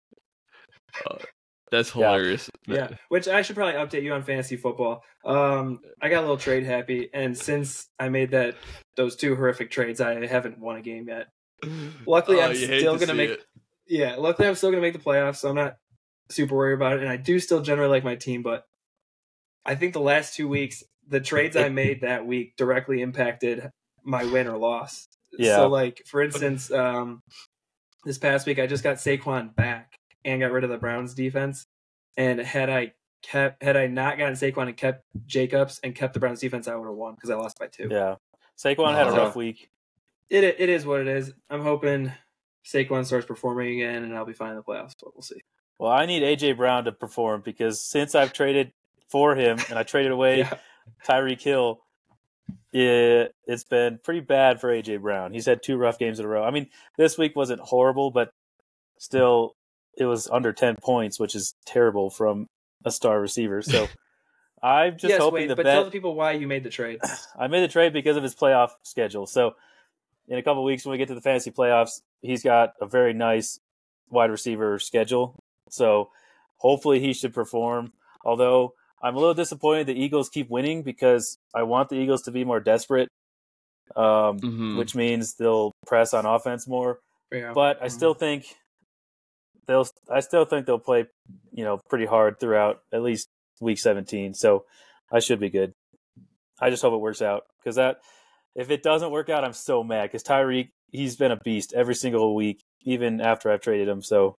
[1.70, 2.08] that's Yeah.
[2.12, 2.50] hilarious.
[2.68, 5.04] Yeah, which I should probably update you on fantasy football.
[5.26, 8.56] Um, I got a little trade happy, and since I made that
[8.96, 11.28] those two horrific trades, I haven't won a game yet.
[12.08, 13.30] Luckily, Oh, I'm still to gonna make.
[13.32, 13.44] it.
[13.88, 15.78] Yeah, luckily I'm still gonna make the playoffs, so I'm not
[16.30, 17.00] super worried about it.
[17.02, 18.66] And I do still generally like my team, but
[19.66, 23.70] I think the last two weeks, the trades I made that week directly impacted
[24.04, 25.08] my win or loss.
[25.38, 25.58] Yeah.
[25.58, 27.22] So, like for instance, um,
[28.06, 29.96] this past week I just got Saquon back
[30.26, 31.66] and got rid of the Browns defense.
[32.18, 36.20] And had I kept, had I not gotten Saquon and kept Jacobs and kept the
[36.20, 37.88] Browns defense, I would have won because I lost by two.
[37.92, 38.16] Yeah.
[38.58, 39.70] Saquon had a rough week.
[40.30, 41.34] It it is what it is.
[41.50, 42.12] I'm hoping
[42.66, 44.94] Saquon starts performing again, and I'll be fine in the playoffs.
[45.02, 45.42] But we'll see.
[45.80, 48.72] Well, I need AJ Brown to perform because since I've traded
[49.10, 50.58] for him and I traded away Yeah.
[51.08, 51.80] Tyreek Hill,
[52.72, 55.34] yeah, it's been pretty bad for AJ Brown.
[55.34, 56.44] He's had two rough games in a row.
[56.44, 58.34] I mean, this week wasn't horrible, but
[58.98, 59.56] still,
[59.98, 62.50] it was under ten points, which is terrible from
[62.86, 63.62] a star receiver.
[63.62, 63.88] So
[64.64, 65.76] I'm just yes, hoping wait, the but bet.
[65.76, 67.00] tell the people why you made the trade.
[67.38, 69.28] I made the trade because of his playoff schedule.
[69.28, 69.56] So
[70.28, 72.86] in a couple of weeks when we get to the fantasy playoffs, he's got a
[72.86, 73.60] very nice
[74.10, 75.36] wide receiver schedule.
[75.70, 76.10] So
[76.58, 77.94] hopefully he should perform.
[78.24, 82.32] Although I'm a little disappointed the Eagles keep winning because I want the Eagles to
[82.32, 83.10] be more desperate,
[83.96, 84.78] um, Mhm.
[84.78, 87.00] which means they'll press on offense more.
[87.32, 87.52] Yeah.
[87.54, 88.56] But I still think
[89.68, 89.88] they'll.
[90.10, 91.08] I still think they'll play,
[91.52, 93.28] you know, pretty hard throughout at least
[93.60, 94.34] week 17.
[94.34, 94.66] So
[95.12, 95.74] I should be good.
[96.60, 98.02] I just hope it works out because that
[98.56, 101.96] if it doesn't work out, I'm so mad because Tyreek he's been a beast every
[101.96, 104.02] single week, even after I've traded him.
[104.02, 104.36] So,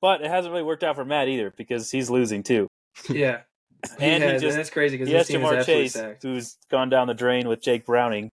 [0.00, 2.66] but it hasn't really worked out for Matt either because he's losing too.
[3.10, 3.40] yeah,
[3.98, 6.22] he And he has, just- and that's crazy because he has Ja'Marr Chase, stacked.
[6.22, 8.30] who's gone down the drain with Jake Browning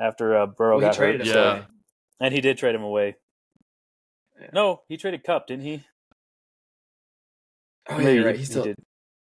[0.00, 1.24] after uh, Burrow Well, he got hurt.
[1.24, 1.34] Yeah.
[1.52, 1.62] away.
[2.20, 3.16] And he did trade him away.
[4.40, 4.48] Yeah.
[4.52, 5.84] No, he traded Kupp, didn't he?
[7.88, 8.34] Oh yeah, you're right.
[8.34, 8.76] he He's still did.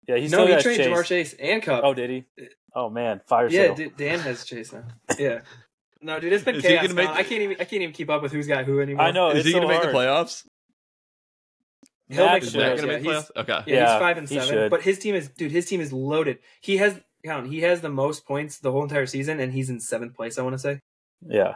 [0.10, 0.38] Yeah, he's no.
[0.40, 0.94] still He got traded Chase.
[0.98, 1.84] Ja'Marr Chase and Kupp.
[1.84, 2.26] Oh, did he?
[2.74, 3.76] Oh man, fire yeah, sale.
[3.76, 4.84] D- Dan has Chase now.
[5.20, 5.42] Yeah.
[6.02, 6.92] No, dude, it's been Is chaos.
[6.94, 7.20] make Colin.
[7.20, 7.58] I can't even.
[7.60, 9.04] I can't even keep up with who's got who anymore.
[9.06, 9.94] I know Is it's he so going to make hard.
[9.94, 10.46] the playoffs?
[12.08, 12.98] He'll Matt make Is the playoffs, going yeah.
[13.00, 13.42] He's- playoffs?
[13.42, 13.64] Okay.
[13.68, 14.70] Yeah, Yeah, he's five and seven.
[14.70, 15.52] But his team is, dude.
[15.52, 16.40] His team is loaded.
[16.62, 17.48] He has count.
[17.52, 20.40] He has the most points the whole entire season, and he's in seventh place.
[20.40, 20.80] I want to say.
[21.28, 21.54] Yeah,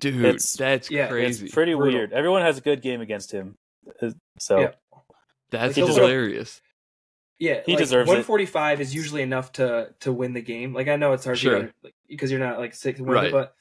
[0.00, 1.44] Dude, It's- that's yeah, it's crazy.
[1.46, 1.94] it's pretty Brutal.
[2.00, 2.12] weird.
[2.12, 3.56] Everyone has a good game against him,
[4.02, 4.72] Uh, so Yeah.
[5.50, 6.60] that's He deserves- hilarious.
[7.38, 8.12] Yeah, He like, deserves it.
[8.12, 10.72] 145 is usually enough to to win the game.
[10.72, 11.62] Like I know it's hard Sure.
[11.64, 13.30] to like, because you're not like six win, Right.
[13.32, 13.54] but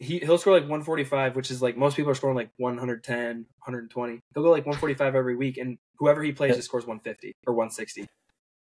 [0.00, 4.20] he he'll score like 145, which is like most people are scoring like 110, 120.
[4.34, 6.56] He'll go like 145 every week, and whoever he plays Yeah.
[6.56, 8.06] just scores 150 or 160.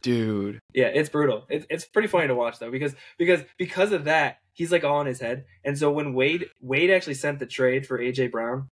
[0.03, 0.61] Dude.
[0.75, 1.47] Yeah, it's brutal.
[1.49, 5.01] It, it's pretty funny to watch though because because because of that he's like all
[5.01, 5.47] in his head.
[5.65, 8.69] And so when Wade Wade actually sent the trade for AJ Brown,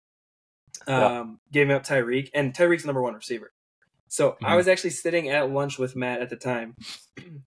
[0.87, 1.65] um, Yeah.
[1.65, 3.51] gave up Tyreek, and Tyreek's the number one receiver.
[4.09, 4.57] So I Mhm.
[4.57, 6.75] was actually sitting at lunch with Matt at the time,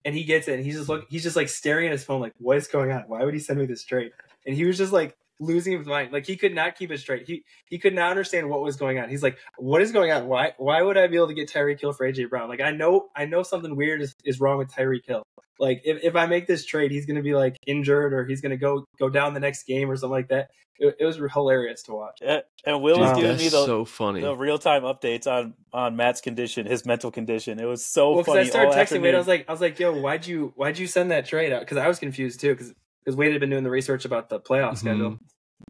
[0.06, 2.22] and he gets it, and he's just look, he's just like staring at his phone,
[2.22, 3.04] like, "What is going on?
[3.08, 4.12] Why would he send me this trade?"
[4.46, 7.28] And he was just like losing his mind, like he could not keep it straight.
[7.28, 9.10] He he could not understand what was going on.
[9.10, 10.28] He's like, "What is going on?
[10.28, 12.50] Why why would I be able to get Tyreek Hill for AJ Brown?
[12.50, 15.24] Like I know I know something weird is, is wrong with Tyreek Hill."
[15.60, 18.58] Like if, if I make this trade, he's gonna be like injured or he's gonna
[18.58, 20.50] go go down the next game or something like that.
[20.80, 22.20] It, it was hilarious to watch.
[22.22, 23.16] And and Will Dude, was Wow.
[23.22, 24.22] giving me the, so funny.
[24.22, 27.60] the real time updates on on Matt's condition, his mental condition.
[27.60, 28.40] It was so Well, because funny.
[28.42, 29.16] I started all texting Wade, afternoon.
[29.16, 31.62] I was like, I was like, yo, why'd you why'd you send that trade out?
[31.62, 34.40] Because I was confused too, because because Wade had been doing the research about the
[34.40, 34.78] playoff Mhm.
[34.78, 35.18] schedule,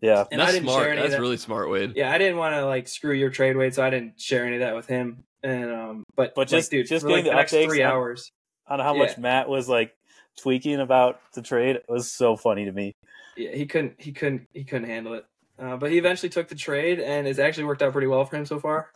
[0.02, 0.84] yeah, and I didn't smart.
[0.84, 1.22] share any That's that.
[1.22, 1.94] really smart, Wade.
[1.96, 4.56] Yeah, I didn't want to like screw your trade Wade, so I didn't share any
[4.58, 5.24] of that with him.
[5.44, 7.66] And um, but But like, just- dude, just for like getting the the next updates
[7.70, 8.32] three on- hours.
[8.68, 9.00] On how Yeah.
[9.06, 9.96] much Matt was like
[10.38, 12.96] tweaking about the trade It was so funny to me.
[13.36, 15.26] Yeah, he couldn't he couldn't he couldn't handle it.
[15.60, 18.36] Uh, but he eventually took the trade, and it's actually worked out pretty well for
[18.36, 18.92] him so far.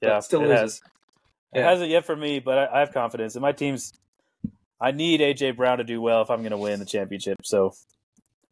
[0.00, 0.60] But Yeah, still it loses.
[0.60, 0.82] has.
[1.54, 3.34] It hasn't yet for me, but I, I have confidence.
[3.34, 3.92] And my team's.
[4.80, 7.38] I need AJ Brown to do well if I'm going to win the championship.
[7.44, 7.72] So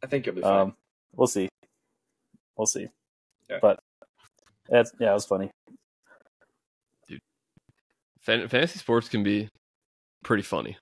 [0.02, 0.60] I think you'll be fine.
[0.60, 0.76] um,
[1.14, 1.48] we'll see.
[2.56, 2.86] We'll see.
[3.50, 3.58] Yeah.
[3.60, 3.80] But
[4.68, 5.50] that's yeah, it was funny.
[8.20, 9.48] Fan- fantasy sports can be
[10.22, 10.76] pretty funny.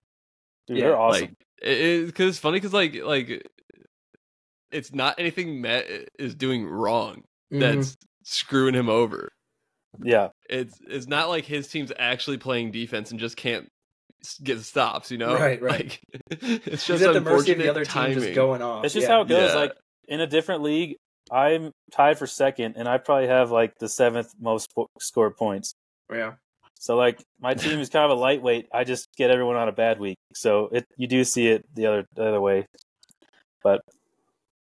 [0.66, 1.20] Dude, Yeah, they're awesome.
[1.22, 3.46] Like, it, because it's funny because like like
[4.70, 5.86] it's not anything Matt
[6.18, 7.22] is doing wrong
[7.52, 7.60] Mhm.
[7.60, 9.30] that's screwing him over.
[10.02, 13.68] yeah, It's it's not like his team's actually playing defense and just can't
[14.42, 15.10] get stops.
[15.10, 15.98] You know, Right, right.
[16.30, 18.14] Like, it's He's just at the mercy of unfortunate the other timing.
[18.16, 18.84] team just going off.
[18.84, 19.12] it's just yeah.
[19.14, 19.50] how it goes.
[19.50, 19.56] Yeah.
[19.56, 19.72] Like
[20.08, 20.96] in a different league,
[21.32, 25.74] I'm tied for second, and I probably have like the seventh most po- scored points.
[26.12, 26.34] yeah.
[26.82, 28.68] So like my team is kind of a lightweight.
[28.72, 30.16] I just get everyone on a bad week.
[30.32, 32.66] So it you do see it the other the other way.
[33.62, 33.82] But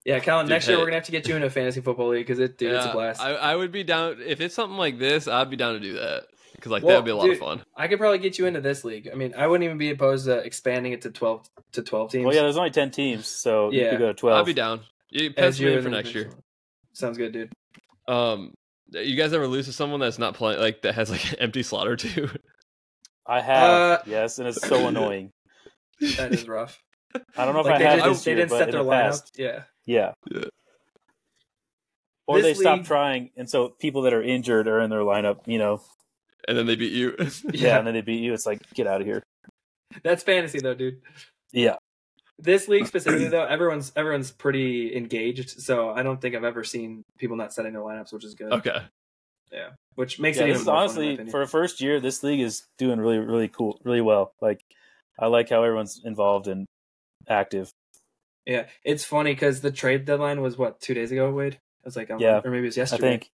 [0.07, 0.47] Yeah, Colin.
[0.47, 2.39] Dude, next year we're gonna have to get you into a fantasy football league because
[2.39, 3.21] it, dude, it's a blast.
[3.21, 5.29] I, I, I would be down if it's something like this.
[5.29, 6.25] I'd be down to do that
[6.55, 7.63] because like Well, that would be a lot dude, of fun.
[7.77, 9.11] I could probably get you into this league.
[9.13, 12.25] I mean, I wouldn't even be opposed to expanding it to twelve to twelve teams.
[12.25, 13.91] well, yeah, there's only ten teams, so you Yeah.
[13.91, 14.41] could go to twelve.
[14.41, 14.81] I'd be down.
[15.11, 16.31] You As pencil you me in for next year.
[16.95, 17.53] Sounds good, dude.
[18.09, 18.55] Um,
[18.93, 21.63] you guys ever lose to someone that's not playing like that has like an empty
[21.63, 22.29] slot or two?
[23.27, 25.31] I have Uh, yes, and it's so annoying.
[26.17, 26.79] That is rough.
[27.37, 28.69] I don't know if like I they, have did, this they year, didn't but set
[28.69, 29.03] in their the lineup.
[29.03, 29.63] past, Yeah.
[29.87, 30.13] yeah.
[30.31, 30.45] Yeah.
[32.29, 35.47] Or they This stop trying, and so people that are injured are in their lineup.
[35.47, 35.81] You know,
[36.49, 37.15] and then they beat you.
[37.19, 37.79] yeah, Yeah.
[37.79, 38.33] and then they beat you.
[38.35, 39.23] It's like get out of here.
[40.03, 41.01] That's fantasy though, dude.
[41.53, 41.77] Yeah,
[42.39, 47.03] This league specifically though, everyone's everyone's pretty engaged, so I don't think I've ever seen
[47.19, 48.53] people not setting their lineups, which is good.
[48.53, 48.79] okay.
[49.53, 49.71] Yeah.
[49.95, 50.45] Which makes yeah.
[50.45, 51.31] it This even is more fun, in my honestly opinion.
[51.31, 52.01] for a first year.
[52.01, 54.33] This league is doing really, really cool, really well.
[54.41, 54.61] Like,
[55.19, 56.67] I like how everyone's involved and
[57.29, 57.71] active.
[58.45, 61.31] Yeah, it's funny because the trade deadline was what two days ago.
[61.33, 63.03] Wade, i was like, um, Yeah, or maybe it was I yesterday.
[63.03, 63.31] think.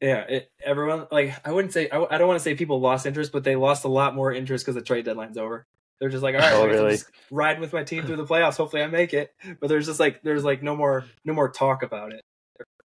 [0.00, 3.06] Yeah, it, everyone like I wouldn't say I, I don't want to say people lost
[3.06, 5.64] interest, but they lost a lot more interest because the trade deadline's over.
[6.00, 6.96] They're just like, all right, Oh, I guess I'm really?
[6.96, 8.56] just riding with my team through the playoffs.
[8.56, 9.32] Hopefully, I make it.
[9.60, 12.22] But there's just like there's like no more no more talk about it.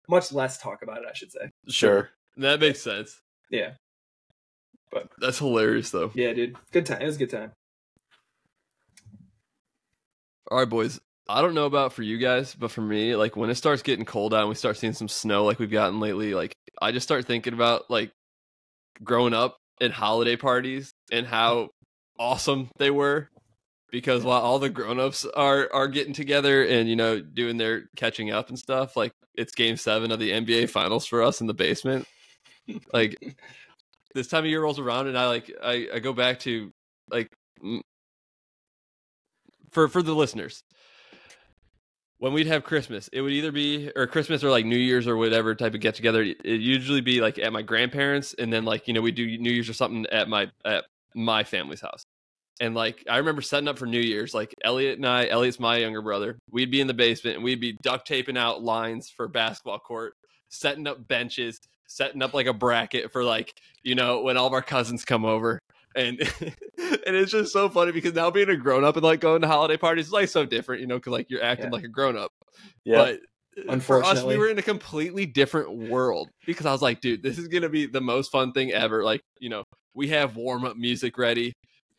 [0.08, 1.50] Much less talk about it, I should say.
[1.68, 2.10] Sure.
[2.36, 3.20] That makes sense.
[3.50, 3.70] Yeah,
[4.92, 6.10] but That's hilarious though.
[6.14, 6.56] yeah, dude.
[6.72, 7.00] Good time.
[7.02, 7.52] It was a good time.
[10.50, 11.00] All right, boys.
[11.30, 14.06] I don't know about for you guys, but for me, like when it starts getting
[14.06, 17.04] cold out and we start seeing some snow like we've gotten lately, like I just
[17.04, 18.10] start thinking about like
[19.04, 21.68] growing up and holiday parties and how
[22.18, 23.28] awesome they were.
[23.90, 28.30] Because while all the grown-ups are are getting together and you know doing their catching
[28.30, 31.54] up and stuff, like it's game seven of the NBA finals for us in the
[31.54, 32.06] basement.
[32.92, 33.16] Like
[34.14, 36.70] this time of year rolls around and I like I, I go back to
[37.10, 37.30] like
[39.70, 40.62] for for the listeners
[42.18, 45.16] when we'd have Christmas, it would either be or Christmas or like New Year's or
[45.16, 46.22] whatever type of get together.
[46.22, 49.50] It usually be like at my grandparents, and then like you know we do New
[49.50, 52.02] Year's or something at my at my family's house.
[52.60, 55.76] And like I remember setting up for New Year's, like Elliot and I, Elliot's my
[55.76, 56.38] younger brother.
[56.50, 60.14] We'd be in the basement and we'd be duct taping out lines for basketball court,
[60.48, 63.52] setting up benches, setting up like a bracket for like
[63.84, 65.60] you know when all of our cousins come over.
[65.94, 69.40] And and it's just so funny because now being a grown up and like going
[69.42, 71.72] to holiday parties is like so different, you know, because like you're acting Yeah.
[71.72, 72.30] like a grown up.
[72.84, 72.96] Yeah.
[72.96, 73.20] But
[73.82, 77.38] for us, we were in a completely different world because I was like, dude, this
[77.38, 79.02] is gonna be the most fun thing ever.
[79.04, 81.52] Like, you know, we have warm up music ready,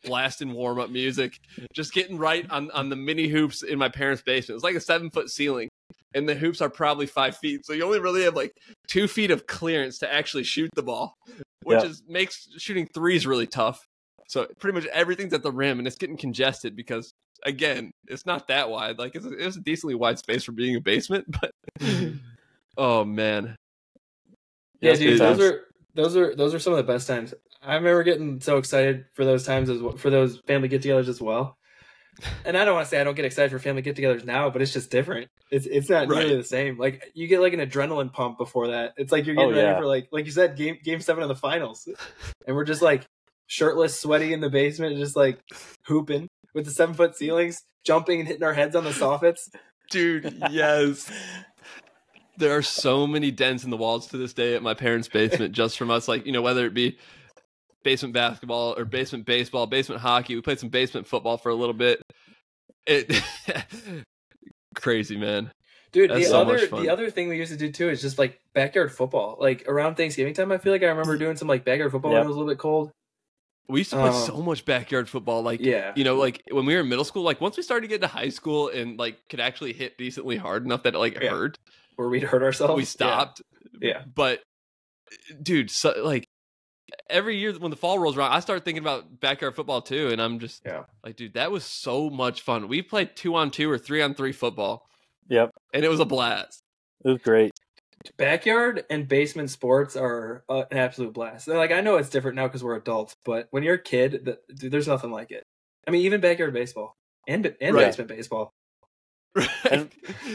[0.04, 1.36] blasting warm up music,
[1.74, 4.56] just getting right on on the mini hoops in my parents' basement.
[4.56, 5.68] It's like a seven foot ceiling,
[6.14, 8.52] and the hoops are probably five feet, so you only really have like
[8.88, 11.14] two feet of clearance to actually shoot the ball,
[11.64, 11.90] which Yeah.
[11.90, 13.84] is makes shooting threes really tough.
[14.28, 17.10] So pretty much everything's at the rim, and it's getting congested because
[17.44, 18.98] again, it's not that wide.
[18.98, 21.50] Like it's a, it's a decently wide space for being a basement, but
[21.80, 22.16] mm-hmm.
[22.76, 23.56] oh man,
[24.80, 25.40] Yeah, it's dude, those times.
[25.40, 25.60] are
[25.94, 27.34] those are those are some of the best times.
[27.62, 31.20] I remember getting so excited for those times as well, for those family get-togethers as
[31.20, 31.56] well.
[32.44, 34.62] And I don't want to say I don't get excited for family get-togethers now, but
[34.62, 35.28] it's just different.
[35.50, 36.20] It's it's not Right.
[36.20, 36.78] nearly the same.
[36.78, 38.94] Like you get like an adrenaline pump before that.
[38.96, 39.78] It's like you're getting Oh, ready yeah.
[39.78, 41.86] for like like you said game game seven of the finals,
[42.46, 43.04] and we're just like
[43.46, 45.38] shirtless, sweaty in the basement, just like
[45.86, 46.28] hooping.
[46.54, 49.48] With the seven foot ceilings, jumping and hitting our heads on the soffits.
[49.90, 51.10] Dude, yes.
[52.36, 55.52] There are so many dents in the walls to this day at my parents' basement
[55.52, 56.96] just from us, like, you know, whether it be
[57.82, 60.34] basement basketball or basement baseball, basement hockey.
[60.34, 62.00] We played some basement football for a little bit.
[62.86, 63.22] It
[64.74, 65.52] crazy, man.
[65.92, 68.16] Dude, That's the so other the other thing we used to do too is just
[68.18, 69.36] like backyard football.
[69.40, 72.18] Like around Thanksgiving time, I feel like I remember doing some like backyard football when
[72.18, 72.24] Yep.
[72.24, 72.92] it was a little bit cold.
[73.70, 75.42] We used to play Um, so much backyard football.
[75.42, 75.92] Like, Yeah.
[75.96, 78.00] you know, like when we were in middle school, like once we started to get
[78.02, 81.30] to high school and like could actually hit decently hard enough that it like Yeah.
[81.30, 81.58] hurt,
[81.96, 82.76] Where we'd hurt ourselves.
[82.76, 83.42] we stopped.
[83.80, 84.02] Yeah.
[84.14, 84.42] But
[85.42, 86.26] dude, so like
[87.08, 90.20] every year when the fall rolls around, I start thinking about backyard football too, and
[90.20, 90.84] I'm just Yeah.
[91.04, 92.68] like, dude, that was so much fun.
[92.68, 94.86] We played two on two or three on three football,
[95.28, 96.62] Yep, and it was a blast.
[97.04, 97.52] it was great.
[98.04, 98.10] Yeah.
[98.16, 101.48] Backyard and basement sports are uh, an absolute blast.
[101.48, 104.24] And, Like I know it's different now because we're adults, but when you're a kid,
[104.24, 105.44] the, dude, there's nothing like it.
[105.86, 106.94] I mean, even backyard baseball
[107.28, 107.86] and and Right.
[107.86, 108.50] basement baseball.
[109.70, 109.90] And-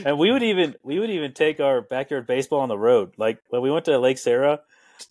[0.06, 3.14] And we would even we would even take our backyard baseball on the road.
[3.18, 4.62] Like when we went to Lake Sarah,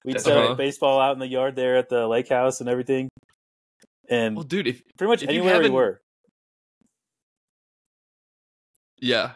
[0.04, 0.52] we'd set Uh-huh.
[0.52, 3.08] up baseball out in the yard there at the lake house and everything.
[4.08, 6.00] And well, dude, if pretty much if you anywhere we were.
[8.98, 9.32] Yeah.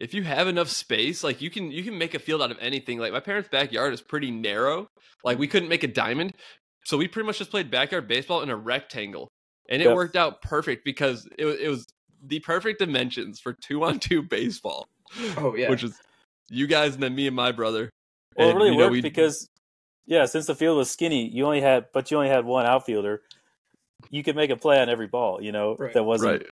[0.00, 2.56] If you have enough space, like you can you can make a field out of
[2.60, 2.98] anything.
[2.98, 4.88] Like my parents' backyard is pretty narrow.
[5.22, 6.32] Like we couldn't make a diamond.
[6.86, 9.28] So we pretty much just played backyard baseball in a rectangle.
[9.68, 9.94] And it Yep.
[9.94, 11.86] worked out perfect because it was it was
[12.26, 14.88] the perfect dimensions for two on two baseball.
[15.36, 15.68] Oh yeah.
[15.68, 15.98] Which is
[16.48, 17.90] you guys and then me and my brother.
[18.36, 19.46] Well, it really you know, worked we- because
[20.06, 23.20] yeah, since the field was skinny, you only had but you only had one outfielder.
[24.08, 25.92] You could make a play on every ball, you know, Right.
[25.92, 26.50] that wasn't Right.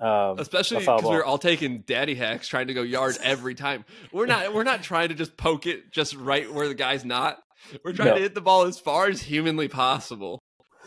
[0.00, 1.32] Um, Especially because we were ball.
[1.32, 3.84] all taking daddy hacks trying to go yard every time.
[4.12, 7.38] We're not we're not trying to just poke it just right where the guy's not.
[7.84, 8.14] We're trying No.
[8.14, 10.38] to hit the ball as far as humanly possible.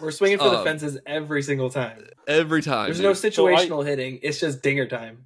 [0.02, 2.08] We're swinging for the Um, fences every single time.
[2.28, 2.86] Every time.
[2.86, 3.04] There's dude.
[3.04, 4.20] no So I- situational hitting.
[4.24, 5.26] It's just dinger time.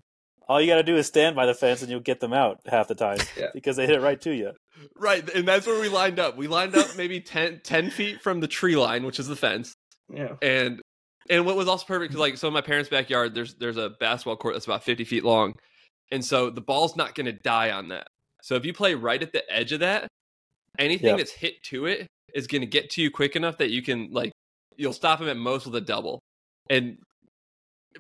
[0.50, 2.60] all you got to do is stand by the fence and you'll get them out
[2.68, 3.48] half the time Yeah.
[3.54, 4.52] because they hit it right to you.
[4.98, 6.36] Right, and that's where we lined up.
[6.38, 9.74] We lined up maybe 10, 10 feet from the tree line, which is the fence,
[10.14, 10.36] Yeah.
[10.44, 10.82] and
[11.30, 13.90] and what was also perfect because like so in my parents' backyard, there's there's a
[14.00, 15.54] basketball court that's about fifty feet long,
[16.12, 18.08] and so the ball's not going to die on that.
[18.42, 20.08] So if you play right at the edge of that,
[20.78, 21.18] anything Yep.
[21.18, 24.12] that's hit to it is going to get to you quick enough that you can
[24.12, 24.32] like
[24.78, 26.20] you'll stop him at most with a double,
[26.70, 26.98] and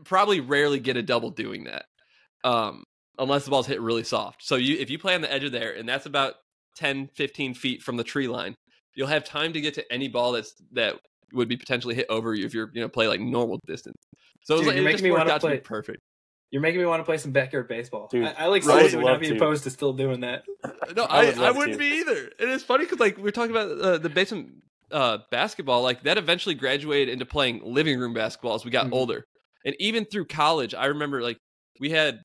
[0.04, 1.86] probably rarely get a double doing that,
[2.44, 2.84] um,
[3.18, 4.44] unless the ball's hit really soft.
[4.44, 6.36] So you if you play on the edge of there, and that's about
[6.76, 8.54] 10, 15 feet from the tree line,
[8.94, 11.00] you'll have time to get to any ball that's that
[11.36, 13.98] would be potentially hit over you if you're you know play like normal distance.
[14.43, 16.00] So it, was like, you're it making just me worked wanna to be play- perfect.
[16.52, 18.08] You're making me want to play some backyard baseball.
[18.10, 19.36] Dude, I, I like I would not love be to.
[19.36, 20.43] opposed to still doing that.
[20.95, 21.80] No, I I, would I, love wouldn't to.
[21.80, 22.30] be either.
[22.39, 24.52] And it's funny because like we are talking about uh, the basement
[24.91, 28.93] uh, basketball, like that eventually graduated into playing living room basketball as we got Mhm.
[28.93, 29.26] older,
[29.65, 31.38] and even through college, I remember like
[31.80, 32.21] we had,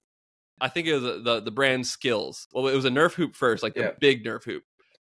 [0.60, 2.46] I think it was uh, the the brand Skills.
[2.52, 3.90] Well, it was a Nerf hoop first, like the Yeah.
[3.98, 4.62] big Nerf hoop.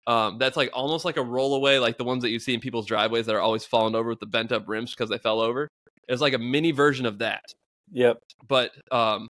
[0.06, 2.86] Um, that's like almost like a rollaway, like the ones that you see in people's
[2.86, 5.68] driveways that are always falling over with the bent up rims because they fell over.
[6.10, 7.44] It's like a mini version of that
[7.92, 8.18] Yep.
[8.48, 9.28] but um,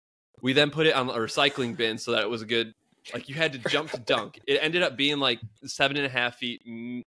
[0.42, 2.74] we then put it on a recycling bin so that it was a good
[3.14, 4.40] like you had to jump to dunk.
[4.48, 7.02] It ended up being like seven and a half feet, mm,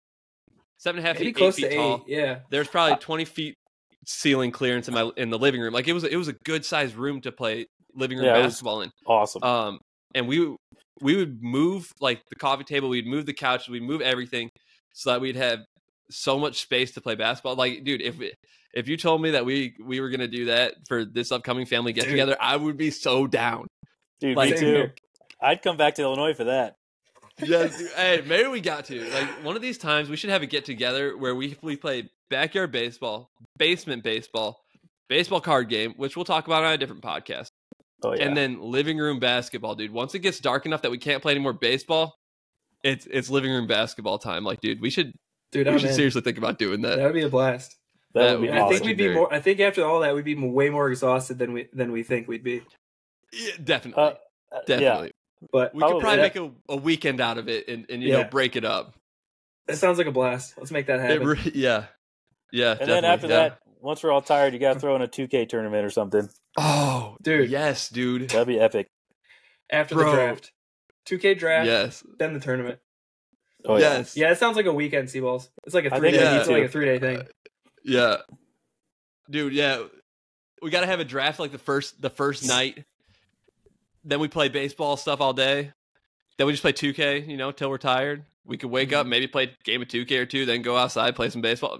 [0.78, 1.96] seven and a half Maybe feet, eight feet to tall.
[2.08, 2.14] eight.
[2.16, 2.40] Yeah.
[2.52, 3.56] There's probably twenty feet
[4.06, 5.74] ceiling clearance in my in the living room.
[5.74, 7.66] Like it was it was a good sized room to play
[7.96, 8.92] living room Yeah, basketball in.
[9.08, 9.44] Awesome.
[9.44, 9.80] Um,
[10.14, 10.56] and we
[11.02, 14.52] we would move like the coffee table, we'd move the couch, we'd move everything
[14.94, 15.60] so that we'd have
[16.10, 17.56] so much space to play basketball.
[17.56, 18.16] Like, dude, if
[18.74, 21.94] if you told me that we we were gonna do that for this upcoming family
[21.94, 23.68] get together, I would be so down.
[24.20, 24.66] Dude, like- me too.
[24.66, 24.96] here.
[25.42, 26.76] I'd come back to Illinois for that.
[27.40, 27.92] Yes, dude.
[27.96, 30.10] hey, maybe we got to like one of these times.
[30.10, 34.64] We should have a get together where we we play backyard baseball, basement baseball,
[35.08, 37.50] baseball card game, which we'll talk about on a different podcast.
[38.04, 38.24] Oh yeah.
[38.26, 39.92] and then living room basketball, dude.
[39.92, 42.16] Once it gets dark enough that we can't play any more baseball,
[42.84, 44.44] it's it's living room basketball time.
[44.44, 45.14] Like, dude, we should
[45.52, 45.96] Dude, we I'm should in.
[45.96, 46.98] seriously think about doing that.
[46.98, 47.76] That would be a blast.
[48.14, 49.34] that, that would be would And I think we'd be more.
[49.34, 52.28] I think after all that, we'd be way more exhausted than we than we think
[52.28, 52.62] we'd be.
[53.34, 54.14] Yeah, definitely, Uh,
[54.56, 55.12] uh, definitely.
[55.52, 56.02] But We could Probably.
[56.02, 58.66] probably that, make a, a weekend out of it and, and you know break it
[58.66, 58.94] up.
[59.68, 60.54] that sounds like a blast.
[60.58, 61.28] Let's make that It happen.
[61.28, 61.86] re- yeah,
[62.52, 62.76] yeah.
[62.80, 63.36] And then after yeah.
[63.36, 66.30] that, once we're all tired, you got to throw in a 2K tournament or something.
[66.58, 67.50] oh, Dude.
[67.50, 68.88] yes, dude, That'd be epic.
[69.72, 70.12] after Bro.
[70.12, 70.52] the draft,
[71.08, 72.80] 2K draft, yes, then the tournament.
[73.66, 75.50] Oh yes, Yeah, it sounds like a weekend, Seaballs.
[75.66, 77.28] It's like a I three day, we It's need like a three day uh, thing.
[77.84, 78.18] yeah,
[79.30, 79.84] dude, yeah.
[80.62, 82.86] We got to have a draft like the first the first night.
[84.04, 85.72] Then we play baseball stuff all day.
[86.38, 88.24] Then we just play 2K, you know, till we're tired.
[88.46, 89.10] We could wake up, mm-hmm.
[89.10, 91.80] maybe play a game of 2K or two, then go outside, play some baseball.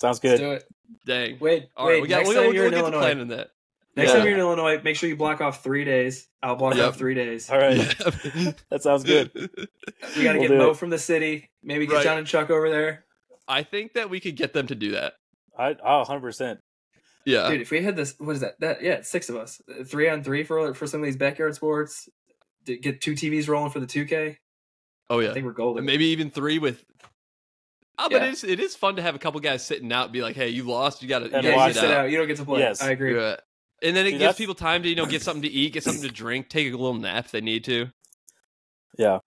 [0.00, 0.44] Sounds Let's good.
[0.44, 0.64] do it.
[1.06, 1.38] Dang.
[1.40, 2.02] Wait, All right, wait.
[2.02, 3.50] we got next we'll, time we'll, you're we'll in get to Illinois, planning that.
[3.96, 4.16] next Yeah.
[4.16, 6.26] time you're in Illinois, make sure you block off three days.
[6.42, 6.88] I'll block Yep.
[6.88, 7.50] off three days.
[7.50, 7.76] All right,
[8.34, 8.52] Yeah.
[8.70, 9.30] that sounds good.
[10.16, 10.76] We got to We'll get do Mo it.
[10.78, 11.50] from the city.
[11.62, 12.04] Maybe get Right.
[12.04, 13.04] John and Chuck over there.
[13.46, 15.14] I think that we could get them to do that.
[15.58, 16.60] I oh, 100 percent.
[17.26, 17.50] Yeah.
[17.50, 18.58] Dude, if we had this, what is that?
[18.60, 21.54] That yeah, six of us, Uh, three on three for for some of these backyard
[21.54, 22.08] sports.
[22.66, 24.38] To get two TVs rolling for the two K.
[25.10, 25.24] oh yeah.
[25.24, 25.34] I yeah.
[25.34, 25.78] think we're golden.
[25.80, 26.84] And maybe even three with.
[28.00, 28.28] Oh, but Yeah.
[28.28, 30.36] it is, it is fun to have a couple guys sitting out, and be like,
[30.36, 31.02] "Hey, you lost.
[31.02, 32.10] You got to yeah, you watch sit sit out." out.
[32.10, 32.60] You don't get to play.
[32.60, 32.82] Yes.
[32.82, 33.14] I agree.
[33.16, 33.36] Yeah.
[33.82, 35.72] And then it See, gives that's- people time to you know get something to eat,
[35.72, 37.88] get something to drink, take a little nap if they need to.
[38.98, 39.18] Yeah,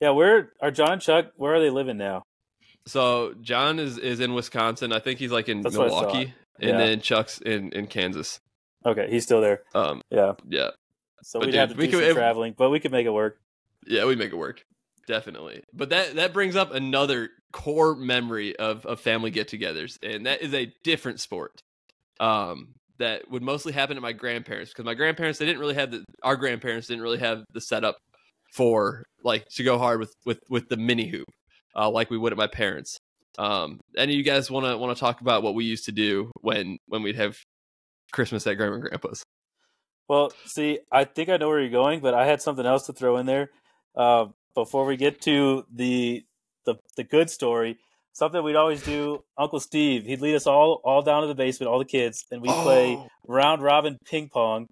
[0.00, 0.10] yeah.
[0.10, 1.26] Where are John and Chuck?
[1.36, 2.24] Where are they living now?
[2.86, 4.92] So John is is in Wisconsin.
[4.92, 6.06] I think he's like in That's what I thought.
[6.06, 8.40] Milwaukee, and then Chuck's in in Kansas.
[8.84, 9.62] Okay, he's still there.
[9.74, 10.70] Um, Yeah, yeah,
[11.22, 12.92] so But we'd dude, have to we do could- some if- traveling, but we could
[12.92, 13.40] make it work.
[13.86, 14.64] yeah, we make it work,
[15.06, 15.62] definitely.
[15.72, 20.54] But that that brings up another core memory of of family get-togethers, and that is
[20.54, 21.60] a different sport.
[22.20, 25.90] Um, that would mostly happen at my grandparents because my grandparents they didn't really have
[25.90, 27.96] the our grandparents didn't really have the setup
[28.54, 31.26] for like to go hard with with with the mini hoop
[31.76, 32.98] uh, like we would at my parents.
[33.38, 35.92] Um, any of you guys want to want to talk about what we used to
[35.92, 37.36] do when when we'd have
[38.12, 39.22] Christmas at grandma and grandpa's?
[40.08, 42.92] Well, see, I think I know where you're going, but I had something else to
[42.92, 43.50] throw in there.
[43.94, 44.26] Uh,
[44.56, 46.24] before we get to the,
[46.64, 47.78] the the good story,
[48.12, 49.22] something we'd always do.
[49.38, 52.42] Uncle Steve, he'd lead us all all down to the basement, all the kids, and
[52.42, 53.08] we'd play Oh.
[53.28, 54.66] round robin ping pong,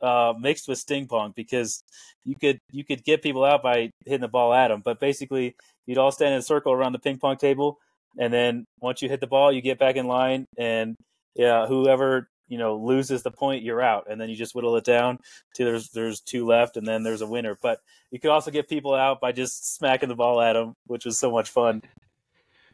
[0.00, 1.82] uh, mixed with sting pong, because
[2.24, 4.80] you could you could get people out by hitting the ball at them.
[4.82, 5.56] But basically,
[5.86, 7.76] you'd all stand in a circle around the ping pong table,
[8.18, 10.96] and then once you hit the ball, you get back in line, and
[11.34, 14.84] yeah, whoever you know loses the point, you're out, and then you just whittle it
[14.84, 15.18] down
[15.54, 17.56] to there's there's two left, and then there's a winner.
[17.60, 17.80] But
[18.10, 21.18] you could also get people out by just smacking the ball at them, which was
[21.18, 21.82] so much fun.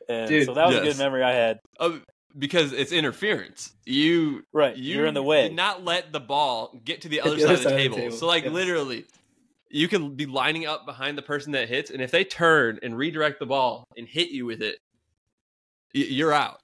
[0.08, 1.60] And Dude, so that was a good memory I had.
[1.78, 2.00] Oh,
[2.36, 3.72] because it's interference.
[3.84, 5.48] You Right, you you're in the way.
[5.48, 7.72] did not let the ball get to the other the side other of the side
[7.72, 7.96] of the table.
[7.96, 8.16] table.
[8.16, 8.52] So like Yes.
[8.52, 9.04] literally,
[9.70, 12.96] you can be lining up behind the person that hits, and if they turn and
[12.96, 14.78] redirect the ball and hit you with it,
[15.94, 16.58] you're out.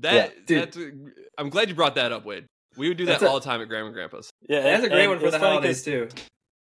[0.00, 0.72] That dude.
[0.72, 0.78] that's.
[1.38, 2.46] I'm glad you brought that up, Wade.
[2.76, 4.30] We would do that That's a- all the time at Grandma and Grandpa's.
[4.48, 6.08] Yeah, That's a great and one for the funny holidays 'cause too.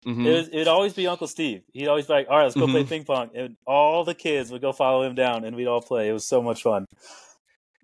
[0.07, 0.25] Mhm.
[0.27, 1.63] It was, it'd always be Uncle Steve.
[1.73, 2.89] He'd always be like, "All right, let's go play Mhm.
[2.89, 6.09] ping pong," and all the kids would go follow him down, and we'd all play.
[6.09, 6.87] It was so much fun.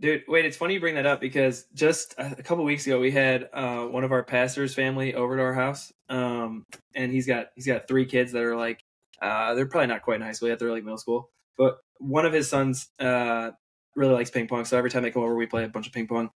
[0.01, 2.99] Dude, wait, it's funny you bring that up because just a a couple weeks ago
[2.99, 7.27] we had uh, one of our pastor's family over to our house, um, and he's
[7.27, 8.81] got he's got three kids that are like
[9.21, 11.29] uh, they're probably not quite in high school yet; they're like middle school.
[11.59, 13.51] But one of his sons uh,
[13.95, 15.93] really likes ping pong, so every time they come over, we play a bunch of
[15.93, 16.31] ping pong.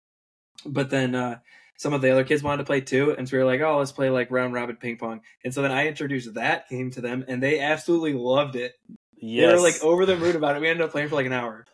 [0.66, 1.38] But then uh,
[1.76, 3.78] some of the other kids wanted to play too, and so we were like, "Oh,
[3.78, 7.00] let's play like round robin ping pong." And so then I introduced that game to
[7.00, 8.74] them, and they absolutely loved it.
[9.16, 10.60] Yes, They were like over the moon about it.
[10.60, 11.64] We ended up playing for like an hour.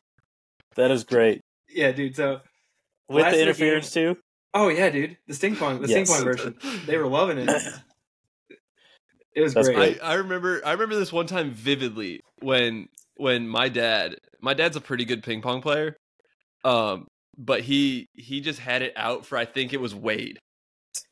[0.76, 2.16] that is great Yeah, dude.
[2.16, 2.41] So
[3.09, 4.16] with the year interference too.
[4.55, 6.57] Oh yeah, dude, the sting pong, the sting pong version.
[6.87, 7.51] They were loving it.
[9.33, 10.01] It was That's great.
[10.03, 12.89] I, I remember I remember this one time vividly when
[13.21, 15.97] when my dad my dad's a pretty good ping pong player.
[16.64, 17.07] Um
[17.39, 20.39] but he he just had it out for I think it was Wade.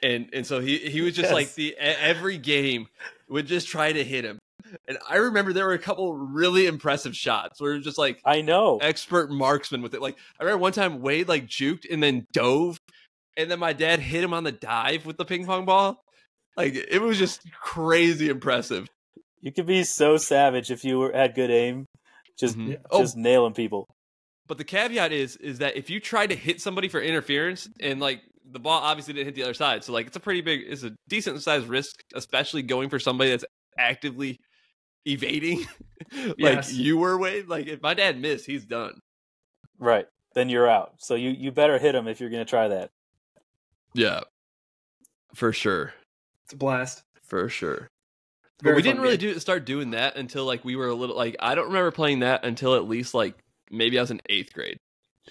[0.03, 1.33] And and so he he was just Yes.
[1.35, 2.87] like the every game
[3.29, 4.39] would just try to hit him.
[4.87, 8.21] And I remember there were a couple really impressive shots where it was just like
[8.25, 8.79] I know.
[8.83, 10.03] expert marksman with it.
[10.03, 12.77] Like I remember one time Wade like juked and then dove,
[13.37, 16.03] and then my dad hit him on the dive with the ping pong ball.
[16.57, 18.89] Like it was just crazy impressive.
[19.41, 21.87] You could be so savage if you were, had good aim,
[22.39, 22.81] just Mhm.
[22.99, 23.87] just nailing people.
[24.47, 28.01] But the caveat is is that if you try to hit somebody for interference and
[28.01, 30.63] like the ball obviously didn't hit the other side, so like it's a pretty big,
[30.67, 33.45] it's a decent sized risk, especially going for somebody that's
[33.79, 34.39] actively
[35.07, 35.61] evading,
[36.13, 36.73] like Yes.
[36.73, 37.19] you were.
[37.19, 37.47] Wade.
[37.49, 38.99] Like if my dad missed, he's done.
[39.79, 40.07] Right.
[40.35, 40.95] Then you're out.
[40.99, 42.91] So you you better hit him if you're going to try that.
[43.95, 44.21] Yeah,
[45.35, 45.95] for sure,
[46.45, 47.03] It's a blast.
[47.25, 47.89] for sure.
[48.63, 49.35] But we didn't really game.
[49.35, 52.21] do start doing that until like we were a little like I don't remember playing
[52.21, 53.35] that until at least like
[53.71, 54.79] maybe I was in eighth grade.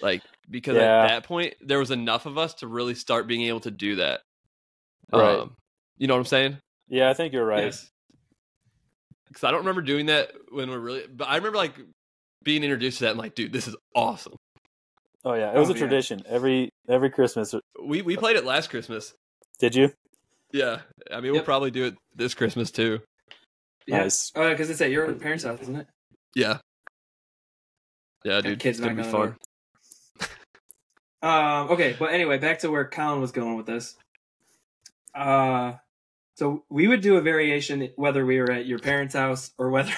[0.00, 1.02] Like because Yeah.
[1.04, 3.96] at that point there was enough of us to really start being able to do
[3.96, 4.20] that.
[5.12, 5.40] Right.
[5.40, 5.56] Um,
[5.98, 6.58] you know what I'm saying?
[6.88, 7.64] Yeah, I think you're right.
[7.64, 7.90] Yes.
[9.26, 11.74] Because I don't remember doing that when we're really, but I remember like
[12.44, 14.36] being introduced to that and like, dude, this is awesome.
[15.24, 15.80] Oh yeah, it was Oh, a yeah.
[15.80, 17.54] tradition every every Christmas.
[17.84, 19.12] We we played it last Christmas.
[19.58, 19.92] Did you?
[20.52, 20.78] Yeah,
[21.12, 23.00] I mean we'll probably do it this Christmas too.
[23.88, 24.00] Yeah.
[24.00, 24.30] Nice.
[24.36, 25.86] Oh, because it's at your parents' house, isn't it?
[26.34, 26.58] Yeah.
[28.22, 29.36] Yeah, dude, kids it's gonna be knocking on
[30.18, 30.28] the fun.
[31.20, 31.70] Um.
[31.70, 33.96] Okay, but anyway, back to where Colin was going with this.
[35.14, 35.72] Uh,
[36.36, 39.92] so we would do a variation whether we were at your parents' house or whether.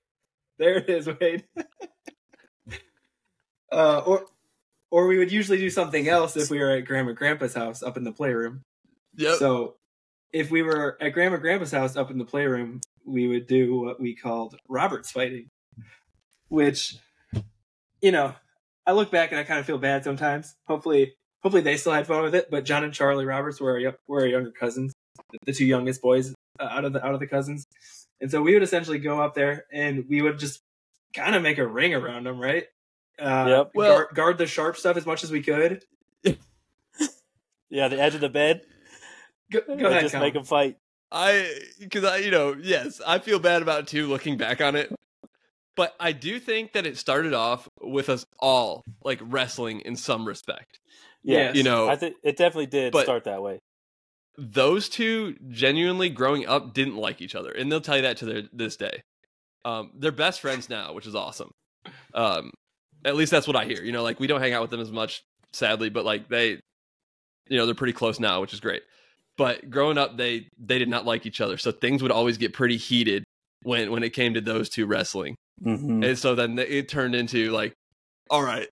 [0.58, 1.44] there it is, Wade.
[3.72, 4.26] uh, or
[4.90, 7.96] or we would usually do something else if we were at Grandma Grandpa's house up
[7.96, 8.62] in the playroom.
[9.14, 9.36] Yep.
[9.38, 9.76] So
[10.32, 14.00] if we were at Grandma Grandpa's house up in the playroom, we would do what
[14.00, 15.48] we called Roberts fighting,
[16.48, 16.96] which,
[18.00, 18.34] you know,
[18.86, 20.54] I look back and I kind of feel bad sometimes.
[20.66, 22.50] Hopefully, hopefully they still had fun with it.
[22.50, 24.92] But John and Charlie Roberts were our, were our younger cousins,
[25.44, 27.66] the two youngest boys uh, out of the out of the cousins,
[28.20, 30.60] and so we would essentially go up there and we would just
[31.14, 32.64] kind of make a ring around them, right?
[33.20, 33.70] Uh, Yep.
[33.74, 35.84] Well- guard, guard the sharp stuff as much as we could.
[37.70, 38.62] Yeah, the edge of the bed.
[39.52, 40.26] Go, go and ahead, just Colin.
[40.26, 40.76] make them fight.
[41.10, 44.76] I because I you know yes I feel bad about it too looking back on
[44.76, 44.92] it,
[45.76, 50.26] but I do think that it started off with us all like wrestling in some
[50.26, 50.78] respect.
[51.22, 53.58] Yeah, You know, I think it definitely did start that way.
[54.36, 58.24] those two genuinely growing up didn't like each other, and they'll tell you that to
[58.24, 59.02] their, this day.
[59.64, 61.50] Um, they're best friends now, which is awesome.
[62.14, 62.52] Um,
[63.04, 63.82] at least that's what I hear.
[63.82, 66.60] You know, like we don't hang out with them as much, sadly, but like they,
[67.48, 68.82] you know, they're pretty close now, which is great.
[69.38, 72.52] But growing up, they they did not like each other, so things would always get
[72.52, 73.24] pretty heated
[73.62, 75.36] when when it came to those two wrestling.
[75.62, 77.72] hmm And so then it turned into like,
[78.28, 78.68] all right,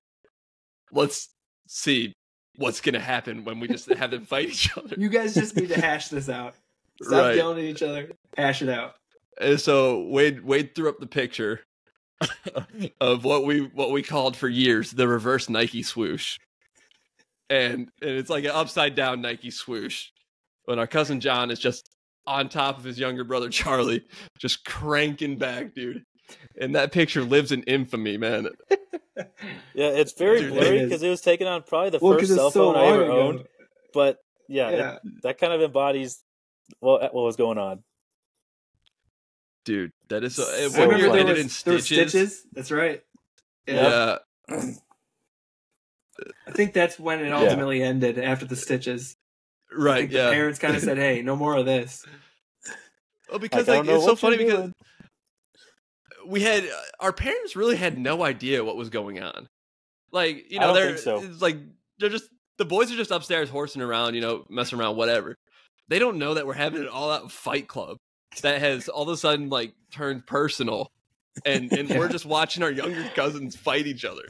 [0.92, 1.28] let's
[1.68, 2.12] see
[2.56, 4.96] what's gonna happen when we just have them fight each other.
[4.98, 6.54] You guys just need to hash this out.
[7.02, 7.36] Stop Right.
[7.36, 8.10] yelling at each other.
[8.36, 8.94] Hash it out.
[9.40, 11.60] And so Wade Wade threw up the picture
[13.00, 16.38] of what we what we called for years the reverse Nike swoosh,
[17.50, 20.08] and and it's like an upside down Nike swoosh.
[20.66, 21.88] When our cousin John is just
[22.26, 24.04] on top of his younger brother Charlie,
[24.38, 26.04] just cranking back, dude.
[26.60, 28.48] And that picture lives in infamy, man.
[29.74, 32.30] Yeah, it's very Dude, blurry because it was taken on probably the Well, first 'cause
[32.32, 33.18] it's cell so phone I ever ago.
[33.20, 33.44] owned.
[33.94, 36.22] But yeah, it- that kind of embodies
[36.80, 37.82] what what was going on.
[39.64, 40.42] Dude, that is so.
[40.42, 41.22] So when Remember you're funny.
[41.22, 42.46] there edited was, in there stitches, stitches?
[42.52, 43.02] That's right.
[43.66, 44.18] Yeah.
[44.50, 44.70] yeah,
[46.46, 47.38] I think that's when it Yeah.
[47.38, 49.16] ultimately ended after the stitches.
[49.72, 50.30] I right, think the yeah.
[50.30, 52.04] parents kind of said, "Hey, no more of this."
[53.28, 54.72] Well, because Like, like, it's so funny because doing.
[56.26, 56.68] we had uh,
[57.00, 59.48] our parents really had no idea what was going on.
[60.12, 61.22] Like, you know, they're so.
[61.22, 61.58] it's like
[61.98, 65.34] they're just the boys are just upstairs horsing around, you know, messing around, whatever.
[65.88, 67.96] They don't know that we're having an all out fight club
[68.42, 70.88] that has all of a sudden like turned personal.
[71.44, 74.24] And and we're just watching our younger cousins fight each other.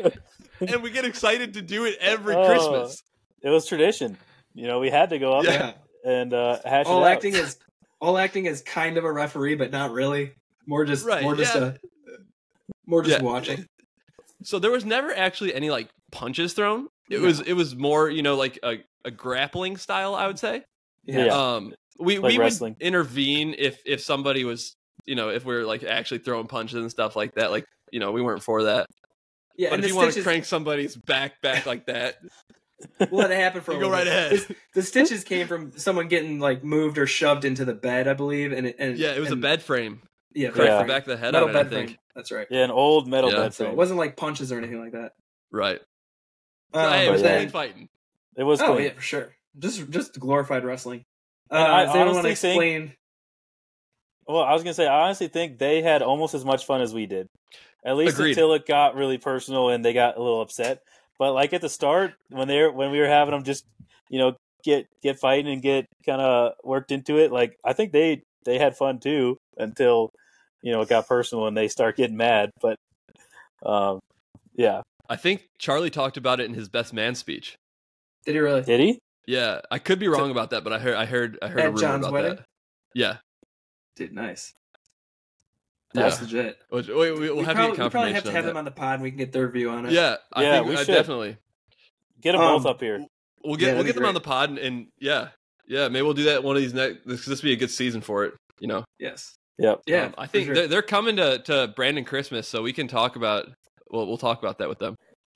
[0.60, 2.46] and we get excited to do it every Oh.
[2.46, 3.02] Christmas.
[3.42, 4.16] It was tradition.
[4.58, 5.74] You know, we had to go up Yeah.
[6.04, 7.12] and uh, hash all it out.
[7.12, 7.56] acting is
[8.00, 10.32] all acting is kind of a referee, but not really.
[10.66, 11.64] More just Right, more just yeah.
[11.64, 11.74] a
[12.86, 13.22] more just Yeah.
[13.24, 13.66] watching.
[14.42, 16.88] So there was never actually any like punches thrown.
[17.08, 17.26] It No.
[17.26, 20.64] was it was more, you know, like a, a grappling style, I would say.
[21.04, 21.26] Yeah.
[21.26, 21.54] Yeah.
[21.54, 22.74] Um, we Like we wrestling.
[22.78, 24.74] would intervene if if somebody was,
[25.06, 27.50] you know, if we are like actually throwing punches and stuff like that.
[27.52, 28.86] Like, you know, we weren't for that.
[29.56, 32.16] Yeah, but if you want to stitches, crank somebody's back back like that,
[32.98, 34.08] we'll let it happen for a you go right bit.
[34.12, 34.30] ahead.
[34.32, 38.14] This- the stitches came from someone getting like moved or shoved into the bed, I
[38.14, 40.02] believe, and and yeah, it was a bed frame.
[40.34, 40.82] Yeah, Cracked Yeah.
[40.82, 41.88] the back of the head metal on it, I bed think.
[41.90, 41.98] frame.
[42.14, 42.46] That's right.
[42.50, 43.36] Yeah, an old metal Yeah.
[43.36, 43.72] bed So frame.
[43.72, 45.12] it wasn't like punches or anything like that.
[45.50, 45.80] Right.
[46.74, 47.36] Um, hey, it was yeah.
[47.38, 47.88] clean fighting.
[48.36, 48.86] It was oh clean.
[48.88, 49.34] yeah, for sure.
[49.58, 51.04] Just just glorified wrestling.
[51.50, 52.92] Uh, I does anyone want to honestly think- explain?
[54.26, 56.92] Well, I was gonna say, I honestly think they had almost as much fun as
[56.92, 57.28] we did.
[57.84, 58.30] At least Agreed.
[58.32, 60.82] until it got really personal and they got a little upset.
[61.18, 63.64] But like at the start, when they were when we were having them just,
[64.08, 67.92] you know, get get fighting and get kind of worked into it, like I think
[67.92, 70.10] they they had fun too until
[70.62, 72.50] you know it got personal and they start getting mad.
[72.60, 72.76] But
[73.64, 73.98] um,
[74.54, 77.56] yeah, I think Charlie talked about it in his best man speech.
[78.24, 78.62] Did he really?
[78.62, 78.98] did he?
[79.26, 81.68] Yeah, I could be wrong about that, but I heard I heard I heard a
[81.68, 82.36] rumor John's about wedding?
[82.36, 82.44] that.
[82.94, 83.16] Yeah,
[83.98, 84.54] Dude, nice.
[85.94, 86.02] Yeah.
[86.02, 86.58] That's legit.
[86.70, 88.48] Which- we, we, we'll we have probably, you we probably have to have that.
[88.50, 89.92] them on the pod and we can get their view on it.
[89.92, 90.86] Yeah, I Yeah, think we uh, should.
[90.92, 91.36] definitely.
[92.20, 93.04] Get them Um, both up here.
[93.44, 95.28] We'll Yeah, get we'll get be them on the pod and, and yeah,
[95.66, 97.06] yeah, maybe we'll do that one of these next.
[97.06, 98.34] This this will be a good season for it.
[98.60, 99.34] You know, Yes.
[99.58, 99.82] Yep.
[99.86, 100.04] Yeah.
[100.06, 100.54] Um, I think sure.
[100.54, 103.46] they're, they're coming to to Brandon Christmas, so we can talk about.
[103.90, 104.94] Well, we'll talk about that with them.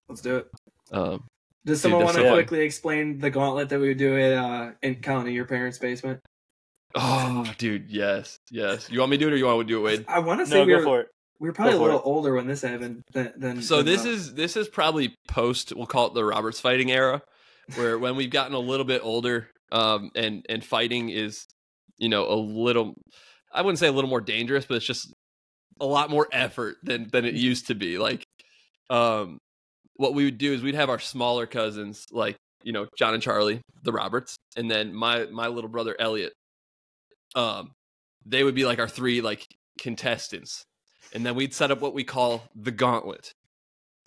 [0.09, 0.47] Let's do it.
[0.93, 1.25] Um,
[1.65, 4.33] Does someone that's want to so quickly explain the gauntlet that we would do at
[4.35, 6.21] uh, in Colony, your parents' basement?
[6.95, 8.89] Oh, dude, yes, yes.
[8.91, 10.05] You want me to do it, or you want to do it, Wade?
[10.09, 11.09] I want to say No, we go were, for it.
[11.41, 12.07] we were probably a Go for little it.
[12.07, 13.33] older when this happened than.
[13.37, 15.73] than So than, this uh, is this is probably post.
[15.75, 17.23] We'll call it the Roberts fighting era,
[17.77, 21.47] where when we've gotten a little bit older, um, and and fighting is,
[21.99, 22.95] you know, a little.
[23.53, 25.13] I wouldn't say a little more dangerous, but it's just
[25.81, 27.99] a lot more effort than than it used to be.
[27.99, 28.25] Like,
[28.91, 29.39] um,
[29.97, 33.23] what we would do is we'd have our smaller cousins, like you know John and
[33.23, 36.33] Charlie, the Roberts, and then my my little brother Elliot.
[37.35, 37.73] Um,
[38.25, 39.47] they would be like our three like
[39.79, 40.65] contestants,
[41.13, 43.33] and then we'd set up what we call the gauntlet.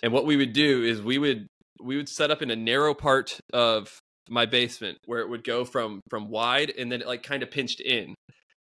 [0.04, 1.48] And what we would do is we would
[1.82, 4.00] we would set up in a narrow part of
[4.30, 7.52] my basement where it would go from from wide and then it like kind of
[7.52, 8.16] pinched in.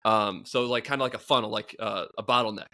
[0.06, 2.68] Um, so like kind of like a funnel, like uh, a bottleneck.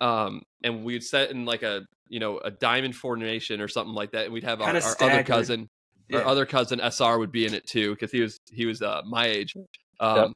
[0.00, 4.12] Um, and we'd set in like a you know a diamond formation or something like
[4.12, 5.68] that, and we'd have our, our other cousin,
[6.12, 9.02] our other cousin SR would be in it too because he was he was uh,
[9.06, 9.54] my age.
[10.00, 10.32] Um,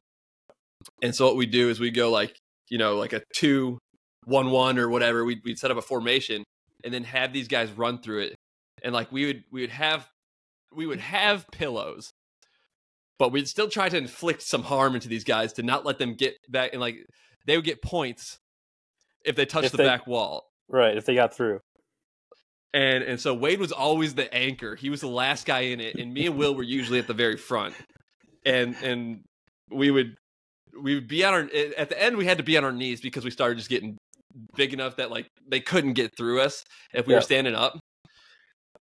[1.01, 2.35] And so what we do is we go like
[2.69, 3.77] you know like a two
[4.25, 5.25] one one or whatever.
[5.25, 6.43] We'd we'd set up a formation
[6.83, 8.35] and then have these guys run through it,
[8.83, 10.07] and like we would we would have
[10.73, 12.11] we would have pillows,
[13.17, 16.13] but we'd still try to inflict some harm into these guys to not let them
[16.15, 16.97] get back and like
[17.45, 18.37] they would get points
[19.25, 20.43] if they touched If the they- back wall.
[20.71, 21.61] Right, if they got through.
[22.71, 24.75] And and so Wade was always the anchor.
[24.75, 27.15] He was the last guy in it, and me and Will were usually at the
[27.15, 27.73] very front.
[28.45, 29.21] And and
[29.71, 30.15] we would
[30.81, 32.71] we would be on our eh, at the end we had to be on our
[32.71, 33.97] knees because we started just getting
[34.55, 36.63] big enough that like they couldn't get through us
[36.93, 37.19] if we Yeah.
[37.19, 37.79] were standing up.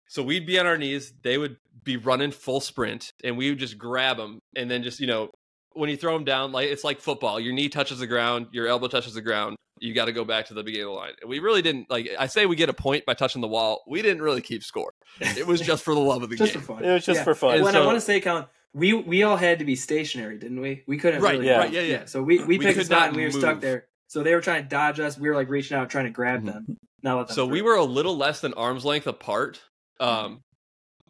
[0.10, 3.60] So we'd be on our knees, they would be running full sprint, and we would
[3.60, 5.30] just grab them, and then just you know
[5.74, 7.40] when you throw them down, like it's like football.
[7.40, 9.56] Your knee touches the ground, your elbow touches the ground.
[9.80, 11.12] You got to go back to the beginning of the line.
[11.22, 12.10] And we really didn't like.
[12.18, 13.84] I say we get a point by touching the wall.
[13.88, 14.92] We didn't really keep score.
[15.20, 16.64] It was just for the love of the just game.
[16.64, 16.84] for fun.
[16.86, 17.24] It was just Yeah.
[17.24, 17.58] for fun.
[17.60, 20.60] And And I want to say, Colin, we we all had to be stationary, didn't
[20.62, 20.84] we?
[20.88, 21.74] We couldn't Right, really yeah, move.
[21.74, 22.06] yeah, yeah.
[22.06, 23.86] So we, we We picked a spot and we were stuck there.
[24.08, 25.18] So they were trying to dodge us.
[25.18, 26.46] We were like reaching out, trying to grab Mhm.
[26.46, 26.78] them.
[27.04, 29.62] Not let them So we were a little less than arm's length apart.
[30.00, 30.42] Um,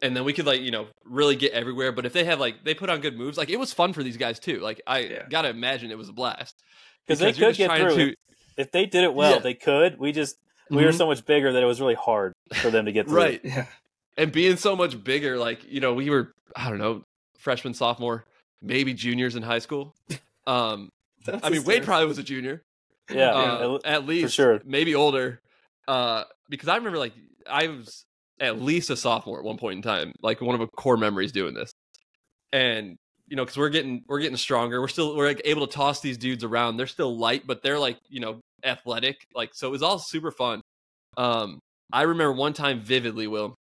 [0.02, 1.92] and then we could like you know really get everywhere.
[1.92, 4.02] But if they have like they put on good moves, like it was fun for
[4.02, 4.60] these guys too.
[4.60, 5.26] Like I Yeah.
[5.28, 6.54] gotta imagine it was a blast
[7.06, 7.96] Because they could get through.
[8.12, 8.14] to-
[8.56, 9.38] If they did it well, Yeah.
[9.38, 9.98] they could.
[9.98, 10.36] We just
[10.70, 10.98] we were Mhm.
[10.98, 13.16] so much bigger that it was really hard for them to get through.
[13.16, 13.40] right.
[13.44, 13.66] Yeah.
[14.16, 17.04] and being so much bigger, like you know, we were I don't know,
[17.38, 18.24] freshman, sophomore,
[18.62, 19.94] maybe juniors in high school.
[20.46, 20.88] Um,
[21.42, 22.62] I mean, Wade probably was a junior,
[23.10, 24.62] Yeah, uh, at- at least, sure.
[24.64, 25.42] maybe older.
[25.86, 27.12] Uh, because I remember like
[27.46, 28.02] I was
[28.40, 31.32] at least a sophomore at one point in time, like one of the core memories
[31.32, 31.70] doing this,
[32.50, 35.72] and you know, because we're getting we're getting stronger, we're still we're like able to
[35.74, 36.78] toss these dudes around.
[36.78, 40.30] They're still light, but they're like you know athletic, like so it was all super
[40.30, 40.62] fun.
[41.18, 41.58] Um,
[41.92, 43.54] I remember one time vividly, Will,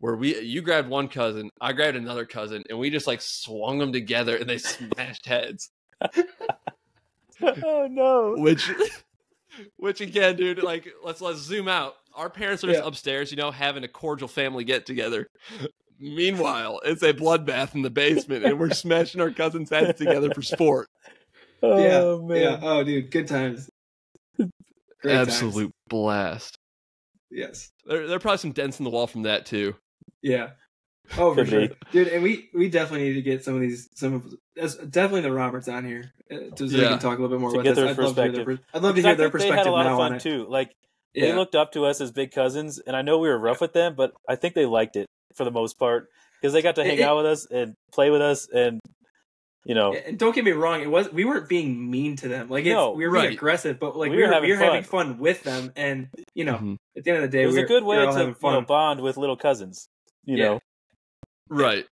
[0.00, 3.78] where we you grabbed one cousin, I grabbed another cousin, and we just like swung
[3.78, 5.70] them together and they smashed heads.
[7.42, 8.34] oh no.
[8.36, 8.70] Which,
[9.76, 11.94] which again, dude, like let's let's zoom out.
[12.14, 12.86] Our parents are just Yeah.
[12.88, 15.28] upstairs, you know, having a cordial family get together.
[16.00, 20.42] Meanwhile, it's a bloodbath in the basement, and we're smashing our cousins' heads together for
[20.42, 20.88] sport.
[21.62, 22.40] Oh yeah, man.
[22.42, 22.58] yeah.
[22.62, 23.68] Oh, dude, good times.
[24.38, 24.48] Great
[25.04, 25.28] times.
[25.28, 26.56] Absolute blast.
[27.30, 27.70] Yes.
[27.84, 29.74] There, there are probably some dents in the wall from that too.
[30.22, 30.50] Yeah.
[31.18, 32.08] Oh, for sure, dude.
[32.08, 35.32] And we we definitely need to get some of these some of that's definitely the
[35.32, 36.90] Roberts on here uh, so they Yeah.
[36.90, 37.76] can talk a little bit more To with get us.
[37.76, 38.66] their I'd love to their, perspective.
[38.74, 40.46] I'd love to hear their think they had a lot of fun too.
[40.48, 40.70] Like
[41.14, 41.26] Yeah.
[41.26, 43.72] they looked up to us as big cousins, and I know we were rough with
[43.72, 46.06] them, but I think they liked it for the most part
[46.40, 48.78] because they got to hang it- out with us and play with us, and
[49.66, 52.48] you know, And don't get me wrong, it was we weren't being mean to them.
[52.48, 53.32] Like it's, No, we were right.
[53.32, 55.06] aggressive, but like We we, were were, having we were having fun.
[55.14, 56.76] fun with them, and you know, Mhm.
[56.96, 58.18] at the end of the day, it was we a good way were all to
[58.18, 59.88] having you know bond with little cousins.
[60.24, 60.44] You Yeah.
[60.44, 60.60] know,
[61.48, 61.86] Right.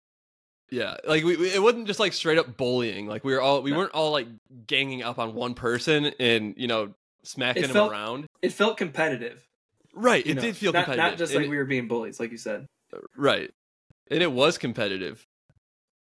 [0.70, 3.08] Yeah, like we, we- it wasn't just like straight up bullying.
[3.08, 3.78] Like we were all we No.
[3.78, 4.28] weren't all like
[4.68, 8.28] ganging up on one person and you know smacking It him felt- around.
[8.42, 9.48] It felt competitive.
[9.94, 11.12] Right, you it know, did feel not, competitive.
[11.12, 12.68] not just And like it- we were being bullies, like you said.
[13.16, 13.50] right,
[14.12, 15.26] and it was competitive.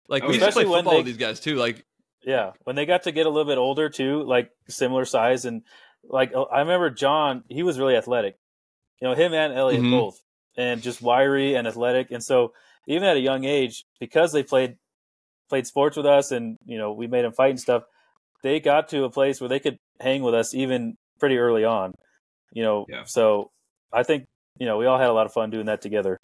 [0.08, 1.56] Like Oh, we used to play especially when football they- with these guys too.
[1.56, 1.84] Like
[2.22, 2.52] yeah.
[2.64, 5.62] When they got to get a little bit older too, like similar size, and
[6.02, 8.38] like I remember John, he was really athletic.
[9.02, 9.90] You know, him and Elliot Mhm.
[9.90, 10.22] both,
[10.56, 12.52] and just wiry and athletic, and so
[12.86, 14.76] even at a young age, because they played
[15.48, 17.82] played sports with us, and you know we made them fight and stuff,
[18.42, 21.92] they got to a place where they could hang with us even pretty early on.
[22.52, 23.04] You know, Yeah.
[23.04, 23.50] so
[23.92, 24.24] I think
[24.58, 26.18] you know we all had a lot of fun doing that together.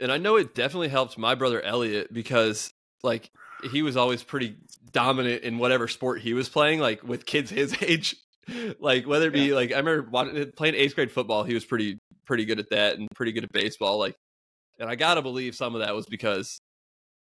[0.00, 2.70] and I know it definitely helped my brother Elliot because
[3.02, 3.30] like
[3.70, 4.56] he was always pretty
[4.92, 8.16] dominant in whatever sport he was playing, like with kids his age.
[8.78, 12.44] like whether it be like I remember playing eighth grade football, he was pretty pretty
[12.44, 13.98] good at that and pretty good at baseball.
[13.98, 14.16] Like,
[14.78, 16.58] and I gotta believe some of that was because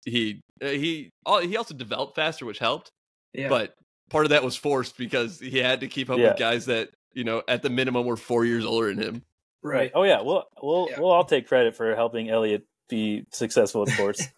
[0.05, 1.11] he uh, he
[1.42, 2.90] he also developed faster, which helped.
[3.34, 3.48] Yeah.
[3.48, 3.74] But
[4.11, 6.28] part of that was forced because he had to keep up Yeah.
[6.30, 9.22] with guys that you know at the minimum were four years older than him.
[9.62, 9.90] right.
[9.94, 11.00] Oh yeah, we'll we'll Yeah.
[11.00, 14.28] we'll all take credit for helping Elliot be successful in sports.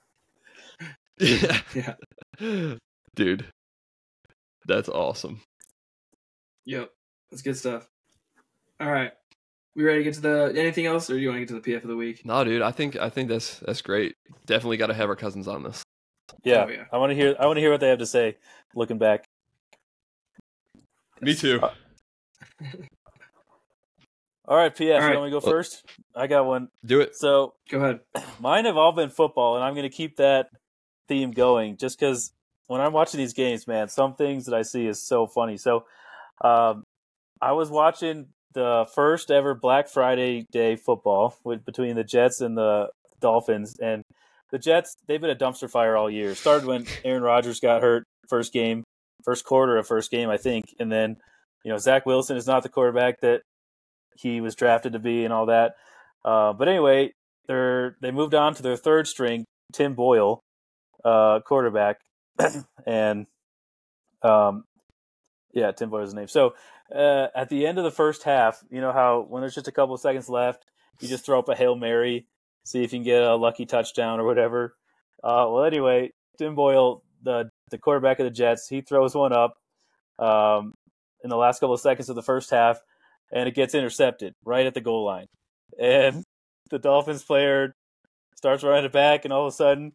[1.21, 1.61] Yeah.
[2.41, 2.75] Yeah.
[3.15, 3.47] Dude.
[4.67, 5.41] That's awesome.
[6.67, 6.91] Yep.
[7.31, 7.89] That's good stuff.
[8.81, 9.12] All right.
[9.77, 11.61] We ready to get to the anything else, or do you want to get to
[11.61, 12.25] the PF of the week?
[12.25, 14.14] No, dude, I think I think that's that's great.
[14.47, 15.83] Definitely got to have our cousins on this.
[16.45, 16.85] Yeah, Oh, yeah.
[16.93, 17.35] I want to hear.
[17.39, 18.37] I want to hear what they have to say.
[18.75, 19.25] Looking back,
[21.20, 21.61] Me too.
[24.47, 25.12] All right, PF, All right.
[25.12, 25.85] you want me to go first?
[26.14, 26.68] I got one.
[26.85, 27.16] Do it.
[27.16, 28.01] So Go ahead.
[28.41, 30.51] mine have all been football, and I'm going to keep that
[31.09, 32.33] theme going just because
[32.66, 35.57] when I'm watching these games, man, some things that I see is so funny.
[35.57, 35.85] So
[36.43, 36.85] um,
[37.41, 42.57] I was watching the first ever Black Friday day football with, between the Jets and
[42.57, 42.89] the
[43.21, 44.03] Dolphins, and
[44.51, 46.35] the Jets they've been a dumpster fire all year.
[46.35, 48.85] Started when Aaron Rodgers got hurt first game,
[49.25, 51.17] first quarter of first game, I think, and then
[51.65, 53.43] you know Zach Wilson is not the quarterback that
[54.17, 55.75] he was drafted to be and all that.
[56.25, 57.13] Uh, but anyway,
[57.47, 60.41] they're they moved on to their third string, Tim Boyle,
[61.05, 61.99] uh, quarterback,
[62.87, 63.27] and
[64.23, 64.65] um,
[65.53, 66.29] yeah, Tim Boyle's name.
[66.29, 66.55] So
[66.95, 69.72] uh, at the end of the first half, you know how when there's just a
[69.72, 70.64] couple of seconds left,
[71.01, 72.26] you just throw up a hail mary,
[72.64, 74.76] see if you can get a lucky touchdown or whatever.
[75.22, 79.55] Uh, well, anyway, Tim Boyle, the the quarterback of the Jets, he throws one up
[80.18, 80.74] um,
[81.22, 82.78] in the last couple of seconds of the first half,
[83.32, 85.26] and it gets intercepted right at the goal line.
[85.78, 86.22] And
[86.70, 87.74] the Dolphins player
[88.36, 89.92] starts running it back, and all of a sudden,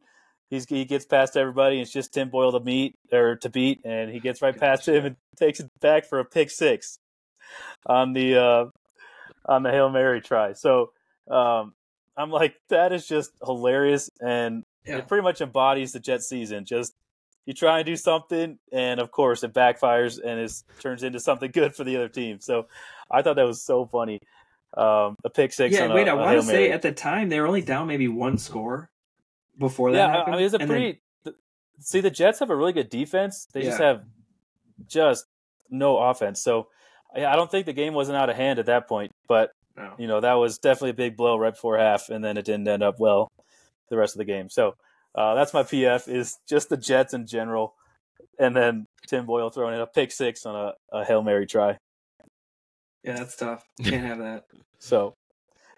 [0.49, 1.75] he's he gets past everybody.
[1.77, 4.87] And it's just Tim Boyle to meet or to beat, and he gets right past
[4.87, 6.99] him and takes it back for a pick six
[7.85, 8.65] on the uh,
[9.45, 10.53] on the hail mary try.
[10.53, 10.91] So
[11.29, 11.73] um,
[12.17, 14.97] I'm like, that is just hilarious, and Yeah.
[14.97, 16.65] it pretty much embodies the Jet season.
[16.65, 16.93] Just
[17.45, 21.51] you try and do something, and of course it backfires and it turns into something
[21.51, 22.39] good for the other team.
[22.41, 22.67] So
[23.09, 24.19] I thought that was so funny.
[24.77, 25.73] Um, a pick six.
[25.73, 28.07] Yeah, wait, a, I want to say at the time they were only down maybe
[28.07, 28.89] one score
[29.59, 29.97] before that.
[29.97, 30.35] yeah, I- happened.
[30.35, 31.01] I mean, it's a and then- pretty.
[31.25, 31.35] th-
[31.79, 33.47] see, the Jets have a really good defense.
[33.53, 34.03] They just have
[34.87, 35.25] just
[35.69, 36.41] no offense.
[36.41, 36.67] So
[37.15, 39.11] I I don't think the game wasn't out of hand at that point.
[39.27, 39.93] But no.
[39.97, 42.67] you know that was definitely a big blow right before half, and then it didn't
[42.67, 43.29] end up well
[43.89, 44.49] the rest of the game.
[44.49, 44.75] So
[45.15, 47.73] uh, that's my PF is just the Jets in general,
[48.39, 51.77] and then Tim Boyle throwing in a pick six on a, a hail mary try.
[53.03, 53.63] Yeah, that's tough.
[53.83, 54.45] Can't have that.
[54.79, 55.13] So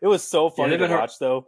[0.02, 1.48] it was so funny they've to been hard- watch though,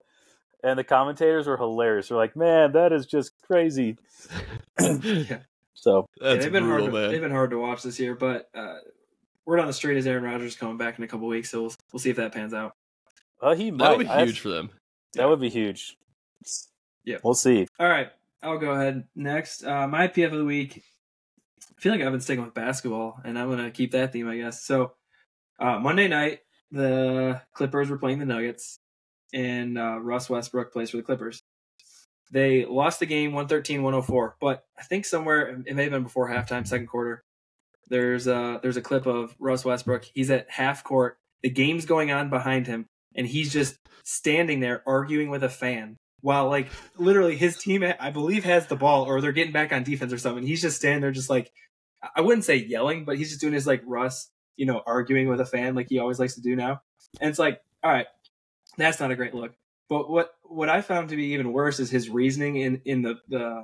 [0.63, 2.07] and the commentators were hilarious.
[2.07, 3.97] They're like, "Man, that is just crazy."
[5.75, 6.93] So Yeah, That's they've been brutal, hard.
[6.93, 7.11] To, man.
[7.11, 8.75] they've been hard to watch this year, but uh,
[9.45, 11.73] word on the street is Aaron Rodgers coming back in a couple weeks, so we'll
[11.91, 12.73] we'll see if that pans out.
[13.41, 13.97] uh, he that might.
[13.97, 14.69] would be I- huge for them.
[15.15, 15.97] That would be huge.
[17.03, 17.17] Yeah.
[17.23, 17.67] we'll see.
[17.79, 18.07] All right,
[18.41, 19.63] I'll go ahead next.
[19.65, 20.83] Uh, my PF of the week.
[21.77, 24.37] I feel like I've been sticking with basketball, and I'm gonna keep that theme, I
[24.37, 24.63] guess.
[24.63, 24.93] So
[25.59, 26.39] uh, Monday night,
[26.71, 28.79] the Clippers were playing the Nuggets,
[29.33, 31.41] and uh, Russ Westbrook plays for the Clippers.
[32.31, 36.67] They lost the game 113-104, but I think somewhere it may have been before halftime,
[36.67, 37.23] second quarter.
[37.89, 40.05] There's a there's a clip of Russ Westbrook.
[40.13, 41.17] He's at half court.
[41.41, 45.97] The game's going on behind him, and he's just standing there arguing with a fan
[46.21, 49.83] while like literally his team I believe has the ball or they're getting back on
[49.83, 50.47] defense or something.
[50.47, 51.51] He's just standing there just like
[52.15, 55.41] I wouldn't say yelling, but he's just doing his like Russ, you know, arguing with
[55.41, 56.81] a fan like he always likes to do now.
[57.21, 58.07] And it's like, all right,
[58.77, 59.53] that's not a great look.
[59.89, 63.15] But what what I found to be even worse is his reasoning in in the
[63.27, 63.63] the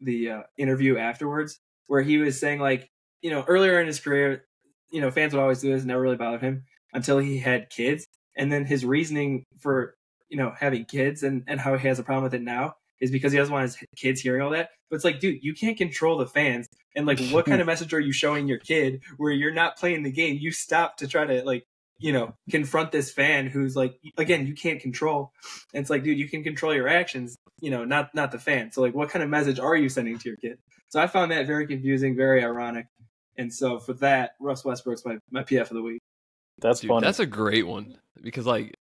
[0.00, 2.88] the uh, interview afterwards, where he was saying like,
[3.20, 4.44] you know, earlier in his career,
[4.90, 8.06] you know, fans would always do this, never really bothered him until he had kids,
[8.36, 9.94] and then his reasoning for
[10.28, 13.10] you know having kids and and how he has a problem with it now is
[13.10, 14.70] because he doesn't want his kids hearing all that.
[14.90, 16.66] But it's like, dude, you can't control the fans.
[16.96, 20.02] And like, what kind of message are you showing your kid where you're not playing
[20.02, 20.38] the game?
[20.40, 21.64] You stop to try to like,
[21.98, 25.32] you know, confront this fan who's like, again, you can't control.
[25.74, 28.70] And it's like, dude, you can control your actions, you know, not not the fan.
[28.72, 30.58] So like, what kind of message are you sending to your kid?
[30.88, 32.86] So I found that very confusing, very ironic.
[33.36, 36.00] And so for that, Russ Westbrook's my, my PF of the week.
[36.60, 37.04] That's Dude, funny.
[37.04, 38.74] that's a great one because, like,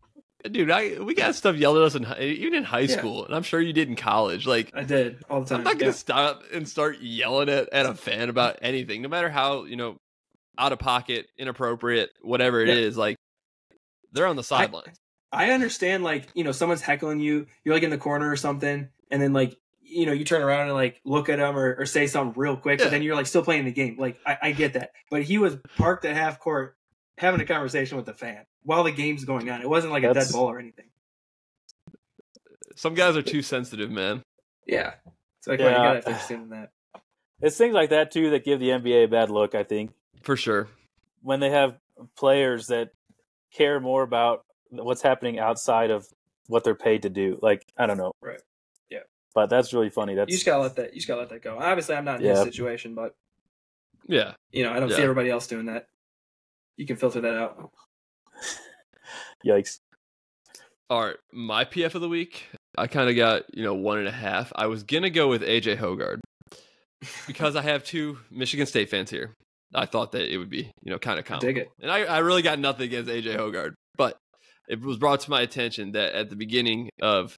[0.49, 2.97] dude, I we got stuff yelled at us in hi- even in high Yeah.
[2.97, 4.47] school, and I'm sure you did in college.
[4.47, 5.59] Like, I did all the time.
[5.59, 5.95] I'm not gonna Yeah.
[5.95, 9.97] stop and start yelling at, at a fan about anything, no matter how you know
[10.57, 12.95] out of pocket, inappropriate, whatever it is.
[12.95, 12.99] Yeah.
[13.01, 13.17] Like,
[14.11, 14.97] they're on the sidelines.
[15.31, 18.87] I understand like, you know, someone's heckling you, you're like in the corner or something,
[19.11, 21.85] and then like, you know, you turn around and like look at them or, or
[21.85, 22.85] say something real quick, Yeah.
[22.85, 23.97] but then you're like still playing the game.
[23.99, 24.91] Like, I, I get that.
[25.11, 26.75] But he was parked at half court
[27.17, 29.61] having a conversation with the fan while the game's going on.
[29.61, 30.85] It wasn't like a dead ball or anything.
[32.75, 34.21] Some guys are too sensitive, man.
[34.65, 34.93] Yeah.
[35.39, 35.69] it's like, Yeah.
[35.69, 36.71] you gotta fix him in that.
[37.41, 39.55] it's things like that too that give the NBA a bad look.
[39.55, 39.91] I think
[40.23, 40.67] For sure.
[41.21, 41.77] when they have
[42.15, 42.89] players that
[43.53, 46.05] care more about what's happening outside of
[46.47, 47.39] what they're paid to do.
[47.41, 48.11] Like I don't know.
[48.21, 48.41] Right.
[48.89, 48.99] Yeah.
[49.33, 50.15] But that's really funny.
[50.15, 51.57] That's You just gotta let that you just gotta let that go.
[51.59, 52.31] Obviously I'm not in Yeah.
[52.35, 53.15] his situation, but
[54.07, 54.33] Yeah.
[54.51, 55.87] you know, I don't see everybody else doing that.
[56.77, 57.71] You can filter that out.
[59.45, 59.79] yikes.
[60.89, 62.45] All right, my PF of the week.
[62.77, 64.51] I kind of got you know one and a half.
[64.55, 66.19] I was gonna go with AJ Hoggard
[67.25, 69.33] because I have two Michigan State fans here.
[69.73, 71.45] I thought that it would be you know kind of common.
[71.45, 71.71] Dig it.
[71.81, 74.17] And I, I really got nothing against AJ Hoggard, but
[74.67, 77.37] it was brought to my attention that at the beginning of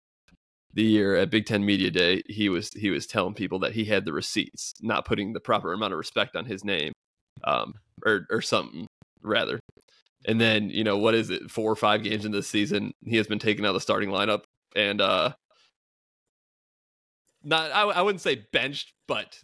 [0.74, 3.86] the year at Big Ten Media Day, he was he was telling people that he
[3.86, 6.94] had the receipts, not putting the proper amount of respect on his name,
[7.44, 7.74] um,
[8.06, 8.88] or or something
[9.22, 9.60] rather.
[10.26, 11.50] And then you know what is it?
[11.50, 14.10] Four or five games in this season, he has been taken out of the starting
[14.10, 14.42] lineup,
[14.76, 15.34] and uh,
[17.44, 19.40] not I, I wouldn't say benched, but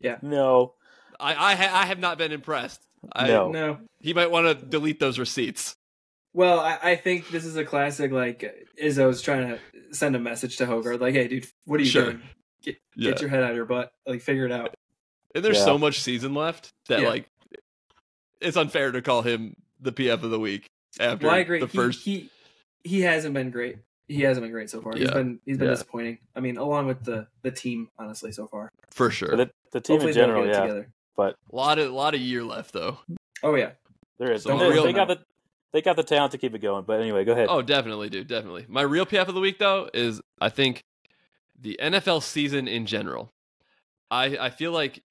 [0.00, 0.74] yeah, No,
[1.20, 2.80] I I, ha- I have not been impressed.
[3.12, 3.50] I, No.
[3.50, 3.78] No.
[4.00, 5.76] He might want to delete those receipts.
[6.34, 8.12] Well, I, I think this is a classic.
[8.12, 9.58] Like Izzo's trying to
[9.94, 12.04] send a message to Hoggard, like, "Hey, dude, what are you Sure.
[12.04, 12.22] doing?
[12.62, 13.10] Get, Yeah.
[13.12, 13.90] get your head out of your butt.
[14.06, 14.74] Like, figure it out."
[15.34, 15.64] And there's Yeah.
[15.64, 17.08] so much season left that Yeah.
[17.08, 17.28] like
[18.40, 20.66] it's unfair to call him the PF of the week
[21.00, 21.60] after Well, I agree.
[21.60, 22.04] the he, first.
[22.04, 22.30] he
[22.84, 23.78] he hasn't been great.
[24.08, 24.92] He hasn't been great so far.
[24.94, 25.14] He's Yeah.
[25.14, 25.72] been he's been Yeah.
[25.74, 26.18] disappointing.
[26.34, 28.70] I mean, along with the the team, honestly, so far.
[28.90, 29.36] for sure.
[29.36, 30.92] the, the team Hopefully in general, they'll get it yeah, together.
[31.16, 32.98] But A lot of a lot of year left though.
[33.42, 33.70] Oh yeah,
[34.18, 34.42] there is.
[34.42, 35.18] So they, real they got the
[35.72, 36.84] they got the talent to keep it going.
[36.84, 37.48] But anyway, go ahead.
[37.50, 38.66] Oh, definitely, dude, definitely.
[38.68, 40.82] My real PF of the week though is I think
[41.58, 43.30] the NFL season in general.
[44.10, 45.02] I I feel like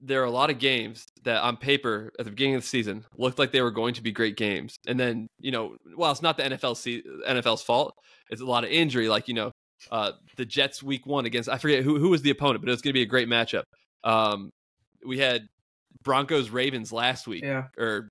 [0.00, 3.04] there are a lot of games that on paper at the beginning of the season
[3.16, 6.22] looked like they were going to be great games, and then you know, well, it's
[6.22, 7.94] not the NFL se- NFL's fault.
[8.30, 9.52] It's a lot of injury, like you know,
[9.90, 12.72] uh, the Jets week one against I forget who who was the opponent, but it
[12.72, 13.64] was going to be a great matchup.
[14.04, 14.50] Um,
[15.04, 15.48] we had
[16.04, 17.64] Broncos Ravens last week yeah.
[17.78, 18.10] or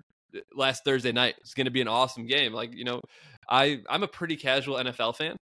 [0.56, 1.36] last Thursday night.
[1.41, 2.54] It's going to be an awesome game.
[2.54, 3.02] Like you know,
[3.50, 5.38] I I'm a pretty casual NFL fan.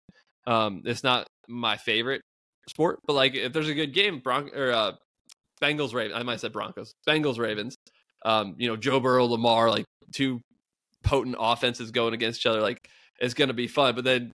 [0.46, 2.22] Um, it's not my favorite
[2.68, 4.92] sport, but like if there's a good game, Bron or uh,
[5.60, 6.18] Bengals Ravens.
[6.18, 7.76] I might say Broncos, Bengals Ravens.
[8.24, 10.40] Um, you know, Joe Burrow, Lamar, like two
[11.02, 12.60] potent offenses going against each other.
[12.60, 12.88] Like
[13.18, 13.94] it's going to be fun.
[13.94, 14.32] But then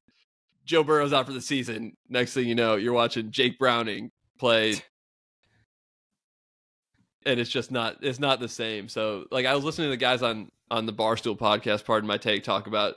[0.65, 1.95] Joe Burrow's out for the season.
[2.09, 4.75] Next thing you know, you're watching Jake Browning play
[7.27, 8.89] and it's just not it's not the same.
[8.89, 12.17] So like I was listening to the guys on on the Barstool podcast, pardon my
[12.19, 12.95] take, talk about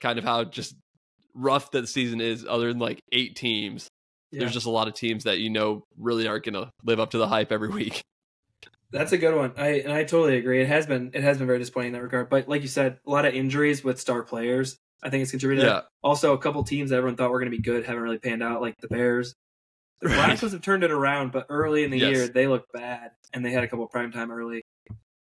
[0.00, 0.74] kind of how just
[1.34, 2.44] rough that the season is.
[2.48, 3.88] Other than like eight teams,
[4.32, 4.40] Yeah.
[4.40, 7.10] there's just a lot of teams that you know really aren't going to live up
[7.10, 8.02] to the hype every week.
[8.92, 9.52] That's a good one.
[9.56, 10.60] I and I totally agree.
[10.62, 12.30] It has been it has been very disappointing in that regard.
[12.30, 14.76] But like you said, a lot of injuries with star players.
[15.02, 15.64] I think it's contributed.
[15.66, 18.18] Yeah, Also, a couple teams that everyone thought were going to be good haven't really
[18.18, 19.34] panned out, like the Bears.
[20.02, 20.26] The Right.
[20.26, 22.14] Broncos have turned it around, but early in the Yes.
[22.16, 24.62] year they looked bad, and they had a couple prime time early.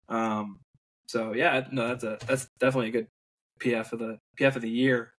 [0.10, 0.60] Um.
[1.08, 3.08] So yeah, no, that's a that's definitely a good
[3.62, 5.14] PF of the PF of the year.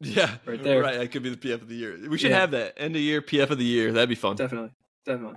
[0.00, 0.80] yeah, Right there.
[0.80, 1.98] Right, that could be the PF of the year.
[2.08, 2.40] We should Yeah.
[2.40, 3.92] have that end of year PF of the year.
[3.92, 4.36] That'd be fun.
[4.36, 4.70] Definitely,
[5.04, 5.36] definitely.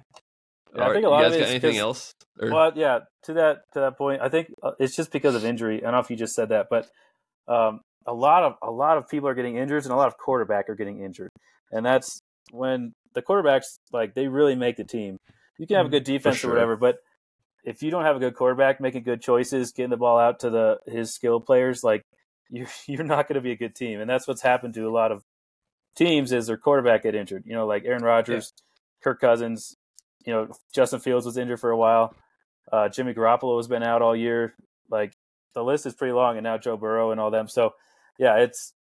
[0.74, 1.80] Yeah, I All right, think a lot you of guys it got is anything 'cause-
[1.80, 2.14] else?
[2.42, 3.00] Or- Well, yeah.
[3.24, 5.78] To that to that point, I think uh, it's just because of injury.
[5.80, 6.90] I don't know if you just said that, but
[7.50, 10.18] um, a lot of a lot of people are getting injured, and a lot of
[10.18, 11.30] quarterback are getting injured,
[11.72, 12.20] and that's
[12.52, 15.18] when the quarterbacks like they really make the team.
[15.58, 16.52] You can have a good defense sure.
[16.52, 16.98] or whatever, but
[17.64, 20.50] if you don't have a good quarterback making good choices, getting the ball out to
[20.50, 22.04] the his skill players, like
[22.50, 24.92] you you're not going to be a good team, and that's what's happened to a
[24.92, 25.24] lot of
[25.96, 27.44] teams is their quarterback get injured.
[27.46, 28.54] You know, like Aaron Rodgers,
[29.04, 29.76] Kirk Cousins.
[30.26, 32.16] You know, Justin Fields was injured for a while.
[32.72, 34.56] Uh, Jimmy Garoppolo has been out all year.
[34.90, 35.14] Like
[35.54, 37.48] the list is pretty long, and now Joe Burrow and all them.
[37.48, 37.74] So,
[38.18, 38.74] yeah, it's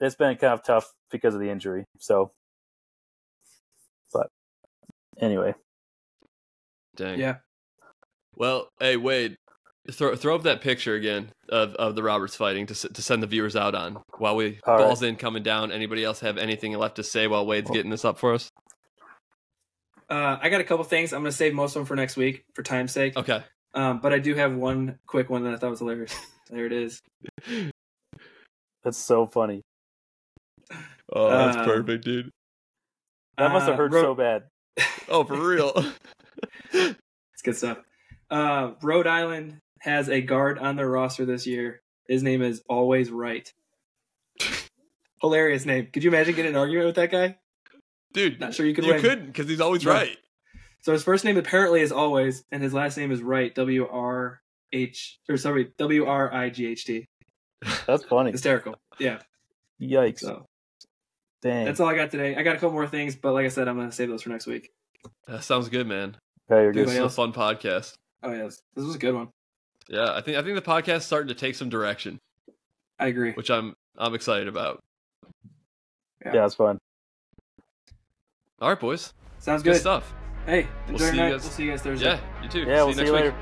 [0.00, 1.86] it's been kind of tough because of the injury.
[1.98, 2.32] So,
[5.20, 5.54] anyway,
[6.96, 7.18] Dang.
[7.18, 7.36] Yeah.
[8.36, 9.36] Well, hey Wade,
[9.90, 13.26] throw throw up that picture again of, of the Roberts fighting to to send the
[13.26, 15.72] viewers out on while we All balls in coming down.
[15.72, 18.48] Anybody else have anything left to say while Wade's Well- getting this up for us?
[20.08, 21.12] Uh, I got a couple things.
[21.12, 23.16] I'm going to save most of them for next week for time's sake.
[23.16, 23.42] Okay.
[23.74, 26.14] Um, but I do have one quick one that I thought was hilarious.
[26.48, 27.00] There it is.
[28.84, 29.62] that's so funny.
[31.12, 32.30] Oh, that's Um, perfect, dude.
[33.36, 34.44] That must have Uh, hurt Ro- so bad.
[35.08, 35.72] Oh, for real.
[36.72, 37.78] It's good stuff.
[38.30, 41.80] Uh, Rhode Island has a guard on their roster this year.
[42.08, 43.52] His name is Always Right.
[45.22, 45.88] Hilarious name.
[45.92, 47.36] Could you imagine getting an argument with that guy?
[48.12, 49.00] dude, Not sure you could you win.
[49.02, 49.92] couldn't because he's always No.
[49.92, 50.16] right.
[50.82, 53.54] So his first name apparently is Always, and his last name is Right.
[53.54, 54.40] W R
[54.72, 57.06] H or sorry W R I G H T.
[57.86, 58.30] That's funny.
[58.32, 58.74] Hysterical.
[58.98, 59.18] Yeah.
[59.80, 60.20] Yikes!
[60.20, 60.46] So
[61.42, 61.64] Dang.
[61.66, 62.34] that's all I got today.
[62.34, 64.30] I got a couple more things, but like I said, I'm gonna save those for
[64.30, 64.70] next week.
[65.28, 66.16] That sounds good, man.
[66.50, 66.88] okay, you're Dude, good.
[66.88, 67.94] This is a fun podcast.
[68.22, 69.28] Oh yeah, this, this was a good one.
[69.88, 72.18] Yeah, I think I think the podcast's starting to take some direction,
[72.98, 73.32] I agree.
[73.34, 74.82] which I'm I'm excited about.
[76.24, 76.78] Yeah, it's fun.
[78.60, 79.12] All right, boys.
[79.38, 79.80] Sounds Good good.
[79.80, 80.12] stuff.
[80.46, 82.06] Hey, We'll enjoy your see you guys- We'll see you guys Thursday.
[82.06, 82.60] Yeah, you too.
[82.60, 83.22] Yeah, we'll see next you week.
[83.24, 83.36] later.